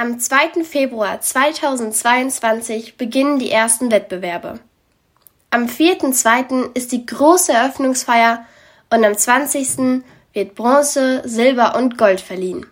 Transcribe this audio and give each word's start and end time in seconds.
Am 0.00 0.18
2. 0.18 0.64
Februar 0.64 1.20
2022 1.20 2.96
beginnen 2.96 3.38
die 3.38 3.50
ersten 3.50 3.90
Wettbewerbe. 3.90 4.58
Am 5.50 5.66
4.2. 5.66 6.70
ist 6.72 6.92
die 6.92 7.04
große 7.04 7.52
Eröffnungsfeier 7.52 8.46
und 8.88 9.04
am 9.04 9.14
20. 9.14 10.02
wird 10.32 10.54
Bronze, 10.54 11.20
Silber 11.26 11.76
und 11.76 11.98
Gold 11.98 12.22
verliehen. 12.22 12.64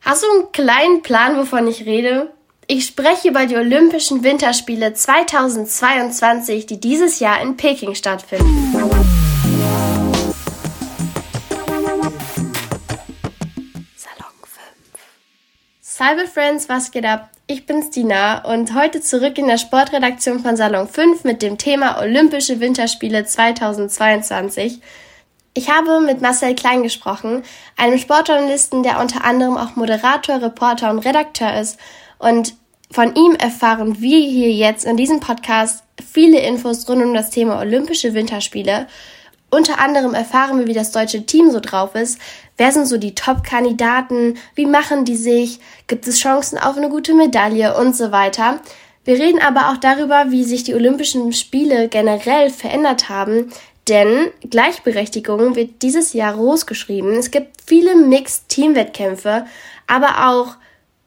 Hast 0.00 0.24
du 0.24 0.26
einen 0.28 0.50
kleinen 0.50 1.02
Plan, 1.02 1.36
wovon 1.36 1.68
ich 1.68 1.86
rede? 1.86 2.32
Ich 2.66 2.84
spreche 2.86 3.28
über 3.28 3.46
die 3.46 3.54
Olympischen 3.54 4.24
Winterspiele 4.24 4.94
2022, 4.94 6.66
die 6.66 6.80
dieses 6.80 7.20
Jahr 7.20 7.40
in 7.40 7.56
Peking 7.56 7.94
stattfinden. 7.94 9.27
Cyber 15.98 16.28
Friends, 16.28 16.68
was 16.68 16.92
geht 16.92 17.04
ab? 17.04 17.28
Ich 17.48 17.66
bin's 17.66 17.90
Dina 17.90 18.44
und 18.44 18.72
heute 18.72 19.00
zurück 19.00 19.36
in 19.36 19.48
der 19.48 19.58
Sportredaktion 19.58 20.38
von 20.38 20.56
Salon 20.56 20.86
5 20.86 21.24
mit 21.24 21.42
dem 21.42 21.58
Thema 21.58 22.00
Olympische 22.00 22.60
Winterspiele 22.60 23.24
2022. 23.24 24.80
Ich 25.54 25.68
habe 25.68 25.98
mit 25.98 26.20
Marcel 26.20 26.54
Klein 26.54 26.84
gesprochen, 26.84 27.42
einem 27.76 27.98
Sportjournalisten, 27.98 28.84
der 28.84 29.00
unter 29.00 29.24
anderem 29.24 29.56
auch 29.56 29.74
Moderator, 29.74 30.40
Reporter 30.40 30.90
und 30.90 31.00
Redakteur 31.00 31.58
ist. 31.60 31.80
Und 32.20 32.54
von 32.92 33.16
ihm 33.16 33.34
erfahren 33.34 34.00
wir 34.00 34.20
hier 34.20 34.52
jetzt 34.52 34.84
in 34.84 34.96
diesem 34.96 35.18
Podcast 35.18 35.82
viele 36.00 36.38
Infos 36.38 36.88
rund 36.88 37.02
um 37.02 37.12
das 37.12 37.30
Thema 37.30 37.58
Olympische 37.58 38.14
Winterspiele. 38.14 38.86
Unter 39.50 39.78
anderem 39.78 40.14
erfahren 40.14 40.58
wir, 40.58 40.66
wie 40.66 40.74
das 40.74 40.92
deutsche 40.92 41.24
Team 41.24 41.50
so 41.50 41.60
drauf 41.60 41.94
ist, 41.94 42.18
wer 42.58 42.70
sind 42.70 42.86
so 42.86 42.98
die 42.98 43.14
Top-Kandidaten, 43.14 44.36
wie 44.54 44.66
machen 44.66 45.04
die 45.04 45.16
sich, 45.16 45.60
gibt 45.86 46.06
es 46.06 46.18
Chancen 46.18 46.58
auf 46.58 46.76
eine 46.76 46.90
gute 46.90 47.14
Medaille 47.14 47.76
und 47.76 47.96
so 47.96 48.12
weiter. 48.12 48.60
Wir 49.04 49.18
reden 49.18 49.40
aber 49.40 49.70
auch 49.70 49.78
darüber, 49.78 50.26
wie 50.28 50.44
sich 50.44 50.64
die 50.64 50.74
Olympischen 50.74 51.32
Spiele 51.32 51.88
generell 51.88 52.50
verändert 52.50 53.08
haben, 53.08 53.50
denn 53.88 54.30
Gleichberechtigung 54.50 55.56
wird 55.56 55.80
dieses 55.80 56.12
Jahr 56.12 56.34
großgeschrieben. 56.34 57.14
Es 57.14 57.30
gibt 57.30 57.62
viele 57.64 57.96
Mixed-Team-Wettkämpfe, 57.96 59.46
aber 59.86 60.28
auch 60.28 60.56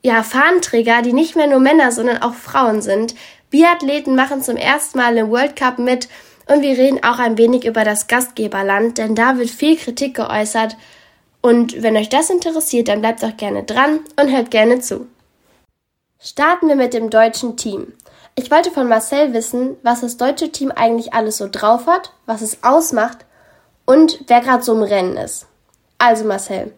ja, 0.04 0.24
Fahnenträger, 0.24 1.04
die 1.04 1.14
nicht 1.14 1.36
mehr 1.36 1.46
nur 1.46 1.60
Männer, 1.60 1.92
sondern 1.92 2.24
auch 2.24 2.34
Frauen 2.34 2.82
sind. 2.82 3.14
Biathleten 3.52 4.16
machen 4.16 4.42
zum 4.42 4.58
ersten 4.58 4.98
Mal 4.98 5.16
im 5.18 5.30
World 5.30 5.56
Cup 5.56 5.78
mit 5.78 6.10
und 6.52 6.62
wir 6.64 6.78
reden 6.78 7.02
auch 7.04 7.18
ein 7.18 7.38
wenig 7.38 7.66
über 7.66 7.86
das 7.86 8.08
Gastgeberland, 8.08 8.98
denn 8.98 9.16
da 9.16 9.38
wird 9.38 9.50
viel 9.50 9.78
Kritik 9.78 10.16
geäußert. 10.16 10.76
Und 11.42 11.82
wenn 11.82 11.96
euch 11.96 12.10
das 12.10 12.30
interessiert, 12.30 12.90
dann 12.90 13.00
bleibt 13.00 13.24
auch 13.24 13.38
gerne 13.38 13.64
dran 13.64 14.02
und 14.20 14.32
hört 14.32 14.52
gerne 14.52 14.80
zu. 14.82 15.08
Starten 16.20 16.68
wir 16.68 16.76
mit 16.76 16.94
dem 16.94 17.10
deutschen 17.10 17.56
Team. 17.56 17.94
Ich 18.36 18.52
wollte 18.52 18.70
von 18.70 18.90
Marcel 18.90 19.34
wissen, 19.34 19.78
was 19.82 20.02
das 20.02 20.18
deutsche 20.18 20.52
Team 20.52 20.72
eigentlich 20.72 21.14
alles 21.14 21.38
so 21.38 21.48
drauf 21.50 21.88
hat, 21.88 22.12
was 22.26 22.42
es 22.42 22.64
ausmacht 22.64 23.20
und 23.86 24.20
wer 24.28 24.42
gerade 24.42 24.64
so 24.64 24.74
im 24.74 24.84
Rennen 24.84 25.16
ist. 25.18 25.48
Also 26.00 26.26
Marcel, 26.26 26.74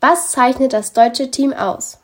was 0.00 0.30
zeichnet 0.30 0.72
das 0.72 0.92
deutsche 0.92 1.30
Team 1.30 1.52
aus? 1.52 1.98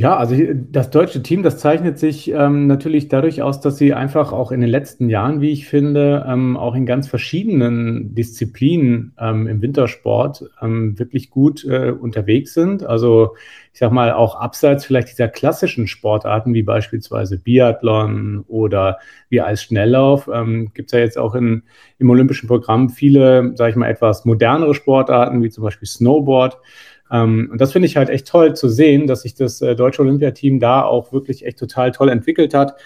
Ja, 0.00 0.16
also 0.16 0.34
das 0.54 0.88
deutsche 0.88 1.22
Team, 1.22 1.42
das 1.42 1.58
zeichnet 1.58 1.98
sich 1.98 2.30
ähm, 2.30 2.66
natürlich 2.66 3.08
dadurch 3.08 3.42
aus, 3.42 3.60
dass 3.60 3.76
sie 3.76 3.92
einfach 3.92 4.32
auch 4.32 4.50
in 4.50 4.62
den 4.62 4.70
letzten 4.70 5.10
Jahren, 5.10 5.42
wie 5.42 5.50
ich 5.50 5.66
finde, 5.66 6.24
ähm, 6.26 6.56
auch 6.56 6.74
in 6.74 6.86
ganz 6.86 7.06
verschiedenen 7.06 8.14
Disziplinen 8.14 9.12
ähm, 9.18 9.46
im 9.46 9.60
Wintersport 9.60 10.48
ähm, 10.62 10.98
wirklich 10.98 11.28
gut 11.28 11.66
äh, 11.66 11.90
unterwegs 11.90 12.54
sind. 12.54 12.82
Also 12.82 13.34
ich 13.74 13.78
sag 13.78 13.92
mal, 13.92 14.14
auch 14.14 14.36
abseits 14.36 14.86
vielleicht 14.86 15.10
dieser 15.10 15.28
klassischen 15.28 15.86
Sportarten 15.86 16.54
wie 16.54 16.62
beispielsweise 16.62 17.38
Biathlon 17.38 18.42
oder 18.48 19.00
wie 19.28 19.42
Eisschnelllauf, 19.42 20.30
ähm, 20.32 20.70
gibt 20.72 20.88
es 20.88 20.92
ja 20.92 21.00
jetzt 21.00 21.18
auch 21.18 21.34
in, 21.34 21.62
im 21.98 22.08
olympischen 22.08 22.48
Programm 22.48 22.88
viele, 22.88 23.52
sage 23.54 23.72
ich 23.72 23.76
mal, 23.76 23.90
etwas 23.90 24.24
modernere 24.24 24.72
Sportarten, 24.74 25.42
wie 25.42 25.50
zum 25.50 25.62
Beispiel 25.62 25.86
Snowboard. 25.86 26.56
Ähm, 27.10 27.48
und 27.52 27.60
das 27.60 27.72
finde 27.72 27.86
ich 27.86 27.96
halt 27.96 28.08
echt 28.08 28.28
toll 28.28 28.54
zu 28.54 28.68
sehen, 28.68 29.06
dass 29.06 29.22
sich 29.22 29.34
das 29.34 29.60
äh, 29.60 29.74
deutsche 29.74 30.02
Olympiateam 30.02 30.60
da 30.60 30.82
auch 30.82 31.12
wirklich 31.12 31.44
echt 31.44 31.58
total 31.58 31.90
toll 31.90 32.08
entwickelt 32.08 32.54
hat. 32.54 32.76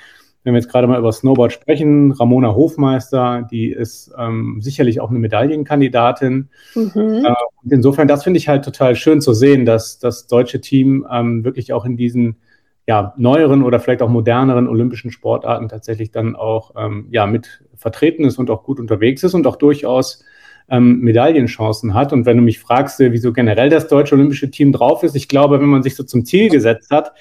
Wenn 0.42 0.52
wir 0.52 0.60
jetzt 0.60 0.70
gerade 0.70 0.86
mal 0.86 0.98
über 0.98 1.10
Snowboard 1.10 1.52
sprechen, 1.52 2.12
Ramona 2.12 2.54
Hofmeister, 2.54 3.48
die 3.50 3.70
ist 3.70 4.12
ähm, 4.18 4.58
sicherlich 4.60 5.00
auch 5.00 5.08
eine 5.08 5.18
Medaillenkandidatin. 5.18 6.48
Mhm. 6.74 7.24
Äh, 7.24 7.34
insofern, 7.70 8.08
das 8.08 8.24
finde 8.24 8.38
ich 8.38 8.48
halt 8.48 8.64
total 8.64 8.94
schön 8.94 9.22
zu 9.22 9.32
sehen, 9.32 9.64
dass 9.64 9.98
das 9.98 10.26
deutsche 10.26 10.60
Team 10.60 11.06
ähm, 11.10 11.44
wirklich 11.44 11.72
auch 11.72 11.86
in 11.86 11.96
diesen 11.96 12.36
ja, 12.86 13.14
neueren 13.16 13.62
oder 13.62 13.80
vielleicht 13.80 14.02
auch 14.02 14.10
moderneren 14.10 14.68
olympischen 14.68 15.10
Sportarten 15.10 15.70
tatsächlich 15.70 16.10
dann 16.10 16.36
auch 16.36 16.74
ähm, 16.76 17.08
ja, 17.10 17.26
mit 17.26 17.64
vertreten 17.74 18.24
ist 18.24 18.38
und 18.38 18.50
auch 18.50 18.62
gut 18.64 18.78
unterwegs 18.78 19.22
ist 19.22 19.32
und 19.32 19.46
auch 19.46 19.56
durchaus 19.56 20.24
ähm, 20.68 21.00
Medaillenchancen 21.00 21.94
hat. 21.94 22.12
Und 22.12 22.26
wenn 22.26 22.36
du 22.36 22.42
mich 22.42 22.58
fragst, 22.58 23.00
äh, 23.00 23.12
wieso 23.12 23.32
generell 23.32 23.68
das 23.68 23.88
deutsche 23.88 24.14
olympische 24.14 24.50
Team 24.50 24.72
drauf 24.72 25.02
ist, 25.02 25.14
ich 25.14 25.28
glaube, 25.28 25.60
wenn 25.60 25.68
man 25.68 25.82
sich 25.82 25.96
so 25.96 26.04
zum 26.04 26.24
Ziel 26.24 26.48
gesetzt 26.50 26.90
hat, 26.90 27.12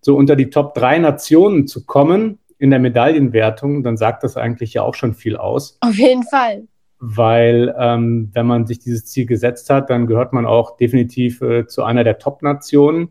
so 0.00 0.16
unter 0.16 0.36
die 0.36 0.50
Top 0.50 0.74
drei 0.74 0.98
Nationen 0.98 1.66
zu 1.66 1.84
kommen 1.84 2.38
in 2.58 2.70
der 2.70 2.78
Medaillenwertung, 2.78 3.82
dann 3.82 3.96
sagt 3.96 4.22
das 4.22 4.36
eigentlich 4.36 4.74
ja 4.74 4.82
auch 4.82 4.94
schon 4.94 5.14
viel 5.14 5.36
aus. 5.36 5.78
Auf 5.80 5.96
jeden 5.96 6.22
Fall. 6.22 6.64
Weil 7.00 7.74
ähm, 7.78 8.30
wenn 8.32 8.46
man 8.46 8.66
sich 8.66 8.78
dieses 8.78 9.06
Ziel 9.06 9.26
gesetzt 9.26 9.68
hat, 9.70 9.90
dann 9.90 10.06
gehört 10.06 10.32
man 10.32 10.46
auch 10.46 10.76
definitiv 10.76 11.42
äh, 11.42 11.66
zu 11.66 11.82
einer 11.82 12.04
der 12.04 12.18
Top-Nationen. 12.18 13.08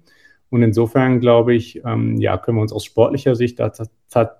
Und 0.49 0.61
insofern 0.61 1.19
glaube 1.19 1.53
ich, 1.53 1.83
ähm, 1.83 2.17
ja, 2.17 2.37
können 2.37 2.57
wir 2.57 2.61
uns 2.61 2.73
aus 2.73 2.85
sportlicher 2.85 3.35
Sicht 3.35 3.59
da 3.59 3.71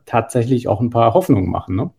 tatsächlich 0.06 0.68
auch 0.68 0.80
ein 0.80 0.92
paar 0.92 1.14
Hoffnungen 1.14 1.50
machen. 1.50 1.75
Ne? 1.75 1.90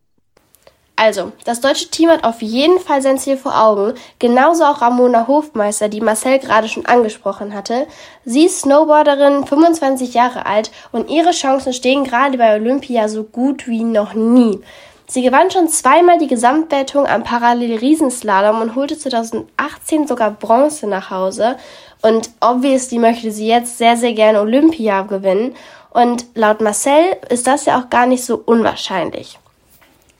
Also, 0.96 1.32
das 1.44 1.60
deutsche 1.60 1.88
Team 1.88 2.08
hat 2.08 2.22
auf 2.22 2.40
jeden 2.40 2.78
Fall 2.78 3.02
sein 3.02 3.18
Ziel 3.18 3.36
vor 3.36 3.60
Augen, 3.60 3.94
genauso 4.20 4.64
auch 4.64 4.80
Ramona 4.80 5.26
Hofmeister, 5.26 5.88
die 5.88 6.00
Marcel 6.00 6.38
gerade 6.38 6.68
schon 6.68 6.86
angesprochen 6.86 7.52
hatte. 7.52 7.88
Sie 8.24 8.46
ist 8.46 8.60
Snowboarderin, 8.60 9.44
25 9.44 10.14
Jahre 10.14 10.46
alt 10.46 10.70
und 10.92 11.10
ihre 11.10 11.32
Chancen 11.32 11.72
stehen 11.72 12.04
gerade 12.04 12.38
bei 12.38 12.54
Olympia 12.54 13.08
so 13.08 13.24
gut 13.24 13.66
wie 13.66 13.82
noch 13.82 14.14
nie. 14.14 14.60
Sie 15.06 15.22
gewann 15.22 15.50
schon 15.50 15.68
zweimal 15.68 16.18
die 16.18 16.28
Gesamtwertung 16.28 17.06
am 17.06 17.24
Parallel-Riesenslalom 17.24 18.62
und 18.62 18.74
holte 18.74 18.96
2018 18.96 20.06
sogar 20.06 20.30
Bronze 20.30 20.86
nach 20.86 21.10
Hause. 21.10 21.56
Und 22.02 22.30
obviously 22.40 22.98
möchte 22.98 23.30
sie 23.30 23.46
jetzt 23.46 23.78
sehr, 23.78 23.96
sehr 23.96 24.14
gerne 24.14 24.40
Olympia 24.40 25.02
gewinnen. 25.02 25.54
Und 25.90 26.26
laut 26.34 26.60
Marcel 26.60 27.16
ist 27.28 27.46
das 27.46 27.66
ja 27.66 27.78
auch 27.78 27.90
gar 27.90 28.06
nicht 28.06 28.24
so 28.24 28.42
unwahrscheinlich. 28.44 29.38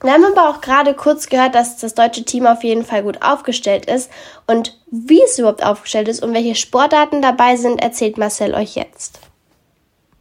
Wir 0.04 0.12
haben 0.12 0.24
aber 0.36 0.50
auch 0.50 0.60
gerade 0.60 0.92
kurz 0.92 1.30
gehört, 1.30 1.54
dass 1.54 1.78
das 1.78 1.94
deutsche 1.94 2.24
Team 2.24 2.44
auf 2.44 2.62
jeden 2.62 2.84
Fall 2.84 3.02
gut 3.02 3.22
aufgestellt 3.22 3.86
ist. 3.86 4.10
Und 4.46 4.78
wie 4.90 5.22
es 5.24 5.38
überhaupt 5.38 5.64
aufgestellt 5.64 6.08
ist 6.08 6.22
und 6.22 6.34
welche 6.34 6.54
Sportarten 6.54 7.22
dabei 7.22 7.56
sind, 7.56 7.80
erzählt 7.82 8.18
Marcel 8.18 8.52
euch 8.52 8.76
jetzt. 8.76 9.18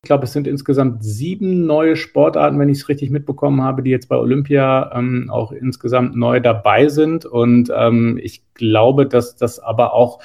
Ich 0.02 0.08
glaube, 0.08 0.24
es 0.24 0.32
sind 0.32 0.48
insgesamt 0.48 1.04
sieben 1.04 1.66
neue 1.66 1.98
Sportarten, 1.98 2.60
wenn 2.60 2.70
ich 2.70 2.80
es 2.80 2.88
richtig 2.88 3.10
mitbekommen 3.10 3.62
habe, 3.62 3.84
die 3.84 3.90
jetzt 3.90 4.08
bei 4.08 4.16
Olympia 4.16 4.90
ähm, 4.96 5.30
auch 5.30 5.52
insgesamt 5.52 6.16
neu 6.16 6.40
dabei 6.40 6.88
sind. 6.88 7.26
Und 7.26 7.70
ähm, 7.76 8.18
ich 8.24 8.42
glaube, 8.54 9.06
dass 9.06 9.36
das 9.36 9.60
aber 9.60 9.94
auch 9.94 10.20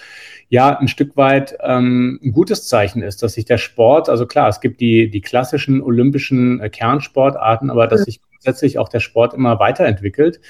ja 0.49 0.79
ein 0.79 0.87
Stück 0.87 1.17
weit 1.17 1.59
ähm, 1.63 2.21
ein 2.23 2.31
gutes 2.31 2.69
Zeichen 2.69 3.03
ist, 3.03 3.25
dass 3.25 3.33
sich 3.33 3.45
der 3.45 3.59
Sport, 3.59 4.09
also 4.09 4.25
klar, 4.25 4.49
es 4.49 4.61
gibt 4.61 4.81
die, 4.81 5.11
die 5.11 5.21
klassischen 5.21 5.83
olympischen 5.83 6.61
äh, 6.61 6.71
Kernsportarten, 6.71 7.71
aber 7.71 7.89
dass 7.89 8.03
sich 8.03 8.21
grundsätzlich 8.39 8.79
auch 8.79 8.89
der 8.89 9.01
Sport 9.01 9.35
immer 9.35 9.59
weiterentwickelt. 9.59 10.41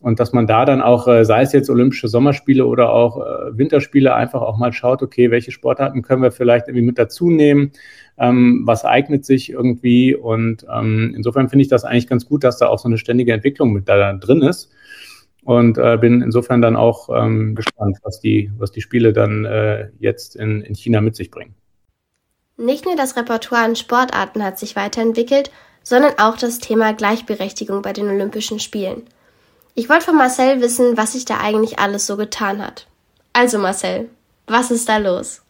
Und 0.00 0.20
dass 0.20 0.32
man 0.32 0.46
da 0.46 0.64
dann 0.64 0.80
auch, 0.80 1.08
äh, 1.08 1.24
sei 1.24 1.42
es 1.42 1.52
jetzt 1.52 1.68
Olympische 1.68 2.06
Sommerspiele 2.06 2.64
oder 2.64 2.92
auch 2.92 3.18
äh, 3.18 3.58
Winterspiele, 3.58 4.14
einfach 4.14 4.42
auch 4.42 4.56
mal 4.56 4.72
schaut, 4.72 5.02
okay, 5.02 5.32
welche 5.32 5.50
Sportarten 5.50 6.02
können 6.02 6.22
wir 6.22 6.30
vielleicht 6.30 6.68
irgendwie 6.68 6.86
mit 6.86 6.98
dazu 6.98 7.30
nehmen, 7.30 7.72
ähm, 8.16 8.62
was 8.64 8.84
eignet 8.84 9.24
sich 9.24 9.50
irgendwie. 9.50 10.14
Und 10.14 10.64
ähm, 10.72 11.14
insofern 11.16 11.48
finde 11.48 11.62
ich 11.64 11.68
das 11.68 11.84
eigentlich 11.84 12.06
ganz 12.06 12.26
gut, 12.26 12.44
dass 12.44 12.58
da 12.58 12.68
auch 12.68 12.78
so 12.78 12.88
eine 12.88 12.98
ständige 12.98 13.32
Entwicklung 13.32 13.72
mit 13.72 13.88
da 13.88 14.12
drin 14.12 14.42
ist. 14.42 14.70
Und 15.42 15.78
äh, 15.78 15.96
bin 15.96 16.22
insofern 16.22 16.62
dann 16.62 16.76
auch 16.76 17.08
ähm, 17.12 17.56
gespannt, 17.56 17.98
was 18.02 18.20
die, 18.20 18.52
was 18.56 18.70
die 18.70 18.82
Spiele 18.82 19.12
dann 19.12 19.46
äh, 19.46 19.88
jetzt 19.98 20.36
in, 20.36 20.60
in 20.60 20.74
China 20.76 21.00
mit 21.00 21.16
sich 21.16 21.30
bringen. 21.30 21.54
Nicht 22.56 22.84
nur 22.84 22.96
das 22.96 23.16
Repertoire 23.16 23.64
an 23.64 23.76
Sportarten 23.76 24.44
hat 24.44 24.58
sich 24.58 24.76
weiterentwickelt, 24.76 25.50
sondern 25.88 26.12
auch 26.18 26.36
das 26.36 26.58
Thema 26.58 26.92
Gleichberechtigung 26.92 27.80
bei 27.80 27.94
den 27.94 28.08
Olympischen 28.08 28.60
Spielen. 28.60 29.04
Ich 29.74 29.88
wollte 29.88 30.04
von 30.04 30.16
Marcel 30.16 30.60
wissen, 30.60 30.98
was 30.98 31.14
sich 31.14 31.24
da 31.24 31.40
eigentlich 31.40 31.78
alles 31.78 32.06
so 32.06 32.18
getan 32.18 32.60
hat. 32.60 32.86
Also 33.32 33.58
Marcel, 33.58 34.10
was 34.46 34.70
ist 34.70 34.86
da 34.86 34.98
los? 34.98 35.40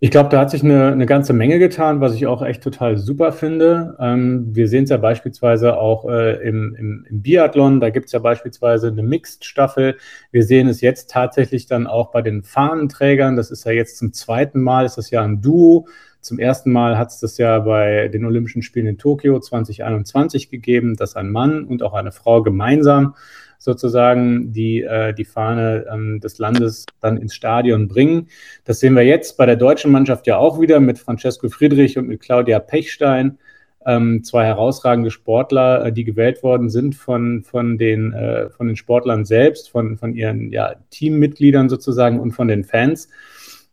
Ich 0.00 0.10
glaube, 0.10 0.30
da 0.30 0.40
hat 0.40 0.50
sich 0.50 0.62
eine, 0.62 0.92
eine, 0.92 1.04
ganze 1.04 1.34
Menge 1.34 1.58
getan, 1.58 2.00
was 2.00 2.14
ich 2.14 2.26
auch 2.26 2.42
echt 2.42 2.62
total 2.62 2.96
super 2.96 3.32
finde. 3.32 3.96
Ähm, 4.00 4.54
wir 4.54 4.66
sehen 4.68 4.84
es 4.84 4.90
ja 4.90 4.96
beispielsweise 4.96 5.76
auch 5.76 6.08
äh, 6.08 6.36
im, 6.46 6.74
im, 6.74 7.06
im, 7.08 7.22
Biathlon, 7.22 7.80
da 7.80 7.90
gibt 7.90 8.06
es 8.06 8.12
ja 8.12 8.18
beispielsweise 8.18 8.88
eine 8.88 9.02
Mixed-Staffel. 9.02 9.96
Wir 10.30 10.42
sehen 10.42 10.68
es 10.68 10.80
jetzt 10.80 11.10
tatsächlich 11.10 11.66
dann 11.66 11.86
auch 11.86 12.12
bei 12.12 12.22
den 12.22 12.42
Fahnenträgern. 12.42 13.36
Das 13.36 13.50
ist 13.50 13.64
ja 13.64 13.72
jetzt 13.72 13.98
zum 13.98 14.14
zweiten 14.14 14.62
Mal, 14.62 14.86
ist 14.86 14.96
das 14.96 15.10
ja 15.10 15.22
ein 15.22 15.42
Duo. 15.42 15.86
Zum 16.24 16.38
ersten 16.38 16.72
Mal 16.72 16.96
hat 16.96 17.10
es 17.10 17.20
das 17.20 17.36
ja 17.36 17.58
bei 17.58 18.08
den 18.08 18.24
Olympischen 18.24 18.62
Spielen 18.62 18.86
in 18.86 18.96
Tokio 18.96 19.38
2021 19.38 20.48
gegeben, 20.48 20.96
dass 20.96 21.16
ein 21.16 21.30
Mann 21.30 21.64
und 21.64 21.82
auch 21.82 21.92
eine 21.92 22.12
Frau 22.12 22.42
gemeinsam 22.42 23.14
sozusagen 23.58 24.50
die, 24.50 24.82
äh, 24.82 25.12
die 25.12 25.26
Fahne 25.26 25.84
ähm, 25.92 26.20
des 26.20 26.38
Landes 26.38 26.86
dann 27.00 27.18
ins 27.18 27.34
Stadion 27.34 27.88
bringen. 27.88 28.28
Das 28.64 28.80
sehen 28.80 28.94
wir 28.94 29.04
jetzt 29.04 29.36
bei 29.36 29.44
der 29.44 29.56
deutschen 29.56 29.92
Mannschaft 29.92 30.26
ja 30.26 30.38
auch 30.38 30.60
wieder 30.60 30.80
mit 30.80 30.98
Francesco 30.98 31.50
Friedrich 31.50 31.98
und 31.98 32.08
mit 32.08 32.20
Claudia 32.20 32.58
Pechstein. 32.58 33.38
Ähm, 33.84 34.24
zwei 34.24 34.46
herausragende 34.46 35.10
Sportler, 35.10 35.84
äh, 35.84 35.92
die 35.92 36.04
gewählt 36.04 36.42
worden 36.42 36.70
sind 36.70 36.94
von, 36.94 37.42
von, 37.42 37.76
den, 37.76 38.14
äh, 38.14 38.48
von 38.48 38.66
den 38.66 38.76
Sportlern 38.76 39.26
selbst, 39.26 39.68
von, 39.68 39.98
von 39.98 40.14
ihren 40.14 40.50
ja, 40.50 40.76
Teammitgliedern 40.88 41.68
sozusagen 41.68 42.18
und 42.18 42.32
von 42.32 42.48
den 42.48 42.64
Fans. 42.64 43.10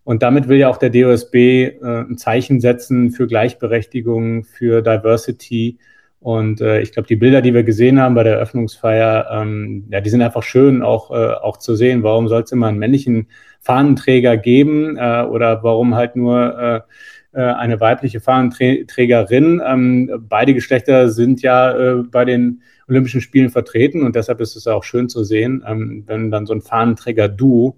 Und 0.03 0.23
damit 0.23 0.47
will 0.47 0.57
ja 0.57 0.69
auch 0.69 0.77
der 0.77 0.89
DOSB 0.89 1.35
äh, 1.35 1.77
ein 1.81 2.17
Zeichen 2.17 2.59
setzen 2.59 3.11
für 3.11 3.27
Gleichberechtigung, 3.27 4.43
für 4.43 4.81
Diversity 4.81 5.77
und 6.21 6.61
äh, 6.61 6.81
ich 6.81 6.91
glaube, 6.91 7.07
die 7.07 7.15
Bilder, 7.15 7.41
die 7.41 7.55
wir 7.55 7.63
gesehen 7.63 7.99
haben 7.99 8.13
bei 8.13 8.23
der 8.23 8.35
Eröffnungsfeier, 8.35 9.27
ähm, 9.31 9.85
ja, 9.89 10.01
die 10.01 10.09
sind 10.11 10.21
einfach 10.21 10.43
schön 10.43 10.83
auch, 10.83 11.09
äh, 11.09 11.33
auch 11.33 11.57
zu 11.57 11.75
sehen. 11.75 12.03
Warum 12.03 12.27
soll 12.27 12.43
es 12.43 12.51
immer 12.51 12.67
einen 12.67 12.77
männlichen 12.77 13.27
Fahnenträger 13.59 14.37
geben 14.37 14.97
äh, 14.97 15.23
oder 15.23 15.63
warum 15.63 15.95
halt 15.95 16.15
nur 16.15 16.85
äh, 17.33 17.39
äh 17.39 17.53
eine 17.53 17.79
weibliche 17.79 18.19
Fahnenträgerin? 18.19 19.63
Ähm, 19.65 20.25
beide 20.29 20.53
Geschlechter 20.53 21.09
sind 21.09 21.41
ja 21.41 21.71
äh, 21.75 22.03
bei 22.03 22.23
den 22.23 22.61
Olympischen 22.87 23.21
Spielen 23.21 23.49
vertreten 23.49 24.03
und 24.03 24.15
deshalb 24.15 24.41
ist 24.41 24.55
es 24.55 24.67
auch 24.67 24.83
schön 24.83 25.09
zu 25.09 25.23
sehen, 25.23 25.65
ähm, 25.67 26.03
wenn 26.05 26.29
dann 26.29 26.45
so 26.45 26.53
ein 26.53 26.61
Fahnenträger-Duo 26.61 27.77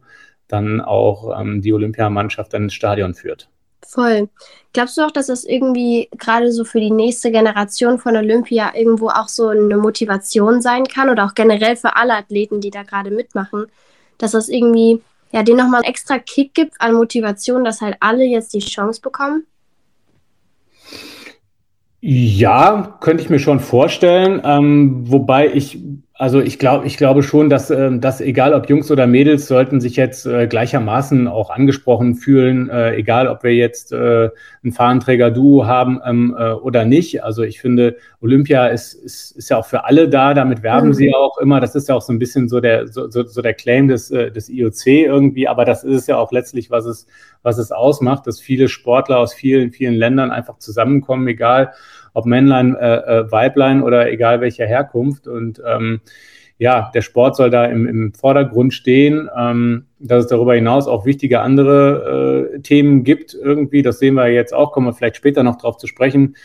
dann 0.53 0.79
auch 0.79 1.39
ähm, 1.39 1.61
die 1.61 1.73
Olympiamannschaft 1.73 2.53
dann 2.53 2.63
ins 2.63 2.73
Stadion 2.73 3.13
führt. 3.15 3.49
Voll. 3.85 4.29
Glaubst 4.71 4.97
du 4.97 5.01
auch, 5.01 5.11
dass 5.11 5.27
das 5.27 5.43
irgendwie 5.43 6.09
gerade 6.17 6.51
so 6.51 6.63
für 6.63 6.79
die 6.79 6.91
nächste 6.91 7.31
Generation 7.31 7.99
von 7.99 8.15
Olympia 8.15 8.71
irgendwo 8.75 9.09
auch 9.09 9.27
so 9.27 9.49
eine 9.49 9.77
Motivation 9.77 10.61
sein 10.61 10.85
kann 10.85 11.09
oder 11.09 11.25
auch 11.25 11.35
generell 11.35 11.75
für 11.75 11.95
alle 11.95 12.15
Athleten, 12.15 12.61
die 12.61 12.71
da 12.71 12.83
gerade 12.83 13.11
mitmachen, 13.11 13.65
dass 14.17 14.31
das 14.31 14.49
irgendwie 14.49 15.01
ja 15.31 15.43
denen 15.43 15.57
nochmal 15.57 15.81
einen 15.81 15.89
extra 15.89 16.17
Kick 16.19 16.53
gibt 16.53 16.79
an 16.79 16.93
Motivation, 16.93 17.63
dass 17.63 17.81
halt 17.81 17.97
alle 17.99 18.23
jetzt 18.23 18.53
die 18.53 18.59
Chance 18.59 19.01
bekommen? 19.01 19.45
Ja, 22.05 22.97
könnte 22.99 23.23
ich 23.23 23.29
mir 23.29 23.39
schon 23.39 23.59
vorstellen. 23.59 24.41
Ähm, 24.43 25.09
wobei 25.09 25.53
ich 25.53 25.79
also 26.23 26.39
ich 26.39 26.57
glaube, 26.57 26.87
ich 26.87 26.95
glaube 26.95 27.21
schon, 27.21 27.49
dass, 27.49 27.69
äh, 27.69 27.97
dass 27.99 28.21
egal 28.21 28.53
ob 28.53 28.69
Jungs 28.69 28.89
oder 28.89 29.07
Mädels 29.07 29.45
sollten 29.45 29.81
sich 29.81 29.97
jetzt 29.97 30.25
äh, 30.25 30.47
gleichermaßen 30.47 31.27
auch 31.27 31.49
angesprochen 31.49 32.15
fühlen, 32.15 32.69
äh, 32.69 32.95
egal 32.95 33.27
ob 33.27 33.43
wir 33.43 33.53
jetzt 33.53 33.91
äh, 33.91 34.29
ein 34.63 34.71
Fahnenträger-Duo 34.71 35.67
haben 35.67 35.99
ähm, 36.05 36.33
äh, 36.39 36.51
oder 36.51 36.85
nicht. 36.85 37.25
Also 37.25 37.43
ich 37.43 37.59
finde, 37.59 37.97
Olympia 38.21 38.67
ist, 38.67 38.93
ist, 38.93 39.31
ist 39.31 39.49
ja 39.49 39.57
auch 39.57 39.65
für 39.65 39.83
alle 39.83 40.07
da, 40.07 40.33
damit 40.33 40.63
werben 40.63 40.87
mhm. 40.87 40.93
sie 40.93 41.13
auch 41.13 41.37
immer. 41.39 41.59
Das 41.59 41.75
ist 41.75 41.89
ja 41.89 41.95
auch 41.95 42.01
so 42.01 42.13
ein 42.13 42.19
bisschen 42.19 42.47
so 42.47 42.61
der, 42.61 42.87
so, 42.87 43.09
so, 43.09 43.25
so 43.25 43.41
der 43.41 43.53
Claim 43.53 43.89
des, 43.89 44.07
des 44.07 44.47
IOC 44.47 44.87
irgendwie, 44.87 45.49
aber 45.49 45.65
das 45.65 45.83
ist 45.83 46.03
es 46.03 46.07
ja 46.07 46.15
auch 46.15 46.31
letztlich, 46.31 46.71
was 46.71 46.85
es, 46.85 47.05
was 47.41 47.57
es 47.57 47.73
ausmacht, 47.73 48.27
dass 48.27 48.39
viele 48.39 48.69
Sportler 48.69 49.19
aus 49.19 49.33
vielen, 49.33 49.73
vielen 49.73 49.95
Ländern 49.95 50.31
einfach 50.31 50.57
zusammenkommen, 50.57 51.27
egal 51.27 51.73
ob 52.13 52.25
Männlein, 52.25 52.75
äh, 52.75 52.95
äh, 52.95 53.31
Weiblein 53.31 53.81
oder 53.81 54.11
egal 54.11 54.41
welcher 54.41 54.65
Herkunft. 54.65 55.27
Und 55.27 55.61
ähm, 55.65 56.01
ja, 56.63 56.89
der 56.93 57.01
Sport 57.01 57.35
soll 57.35 57.49
da 57.49 57.65
im, 57.65 57.85
im 57.85 58.13
Vordergrund 58.13 58.73
stehen. 58.73 59.29
Ähm, 59.37 59.87
dass 59.99 60.23
es 60.23 60.29
darüber 60.29 60.55
hinaus 60.55 60.87
auch 60.87 61.05
wichtige 61.05 61.41
andere 61.41 62.51
äh, 62.55 62.59
Themen 62.59 63.03
gibt 63.03 63.33
irgendwie, 63.33 63.81
das 63.81 63.99
sehen 63.99 64.15
wir 64.15 64.27
jetzt 64.27 64.53
auch, 64.53 64.71
kommen 64.71 64.87
wir 64.87 64.93
vielleicht 64.93 65.17
später 65.17 65.43
noch 65.43 65.57
drauf 65.57 65.77
zu 65.77 65.87
sprechen. 65.87 66.35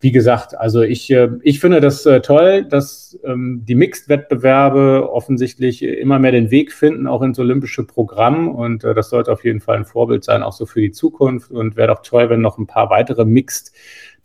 Wie 0.00 0.12
gesagt, 0.12 0.56
also 0.56 0.82
ich, 0.82 1.10
äh, 1.12 1.28
ich 1.42 1.60
finde 1.60 1.80
das 1.80 2.06
äh, 2.06 2.20
toll, 2.20 2.64
dass 2.64 3.18
ähm, 3.24 3.62
die 3.68 3.76
Mixed-Wettbewerbe 3.76 5.10
offensichtlich 5.12 5.82
immer 5.84 6.18
mehr 6.18 6.32
den 6.32 6.50
Weg 6.50 6.72
finden, 6.72 7.06
auch 7.06 7.22
ins 7.22 7.38
olympische 7.38 7.84
Programm. 7.84 8.48
Und 8.48 8.82
äh, 8.82 8.94
das 8.94 9.10
sollte 9.10 9.32
auf 9.32 9.44
jeden 9.44 9.60
Fall 9.60 9.76
ein 9.76 9.86
Vorbild 9.86 10.24
sein, 10.24 10.42
auch 10.42 10.52
so 10.52 10.66
für 10.66 10.80
die 10.80 10.92
Zukunft. 10.92 11.52
Und 11.52 11.76
wäre 11.76 11.88
doch 11.88 12.02
toll, 12.02 12.30
wenn 12.30 12.40
noch 12.40 12.58
ein 12.58 12.66
paar 12.66 12.90
weitere 12.90 13.24
Mixed 13.24 13.72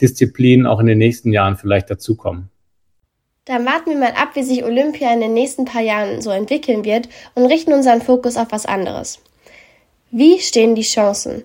Disziplinen 0.02 0.66
auch 0.66 0.80
in 0.80 0.88
den 0.88 0.98
nächsten 0.98 1.32
Jahren 1.32 1.58
vielleicht 1.58 1.90
dazukommen. 1.90 2.50
Dann 3.46 3.66
warten 3.66 3.90
wir 3.90 3.98
mal 3.98 4.14
ab, 4.14 4.30
wie 4.36 4.44
sich 4.44 4.64
Olympia 4.64 5.12
in 5.12 5.20
den 5.20 5.34
nächsten 5.34 5.66
paar 5.66 5.82
Jahren 5.82 6.22
so 6.22 6.30
entwickeln 6.30 6.86
wird 6.86 7.10
und 7.36 7.46
richten 7.46 7.74
unseren 7.74 8.02
Fokus 8.02 8.38
auf 8.38 8.48
was 8.52 8.66
anderes. 8.66 9.20
Wie 10.12 10.40
stehen 10.40 10.76
die 10.76 10.82
Chancen? 10.82 11.44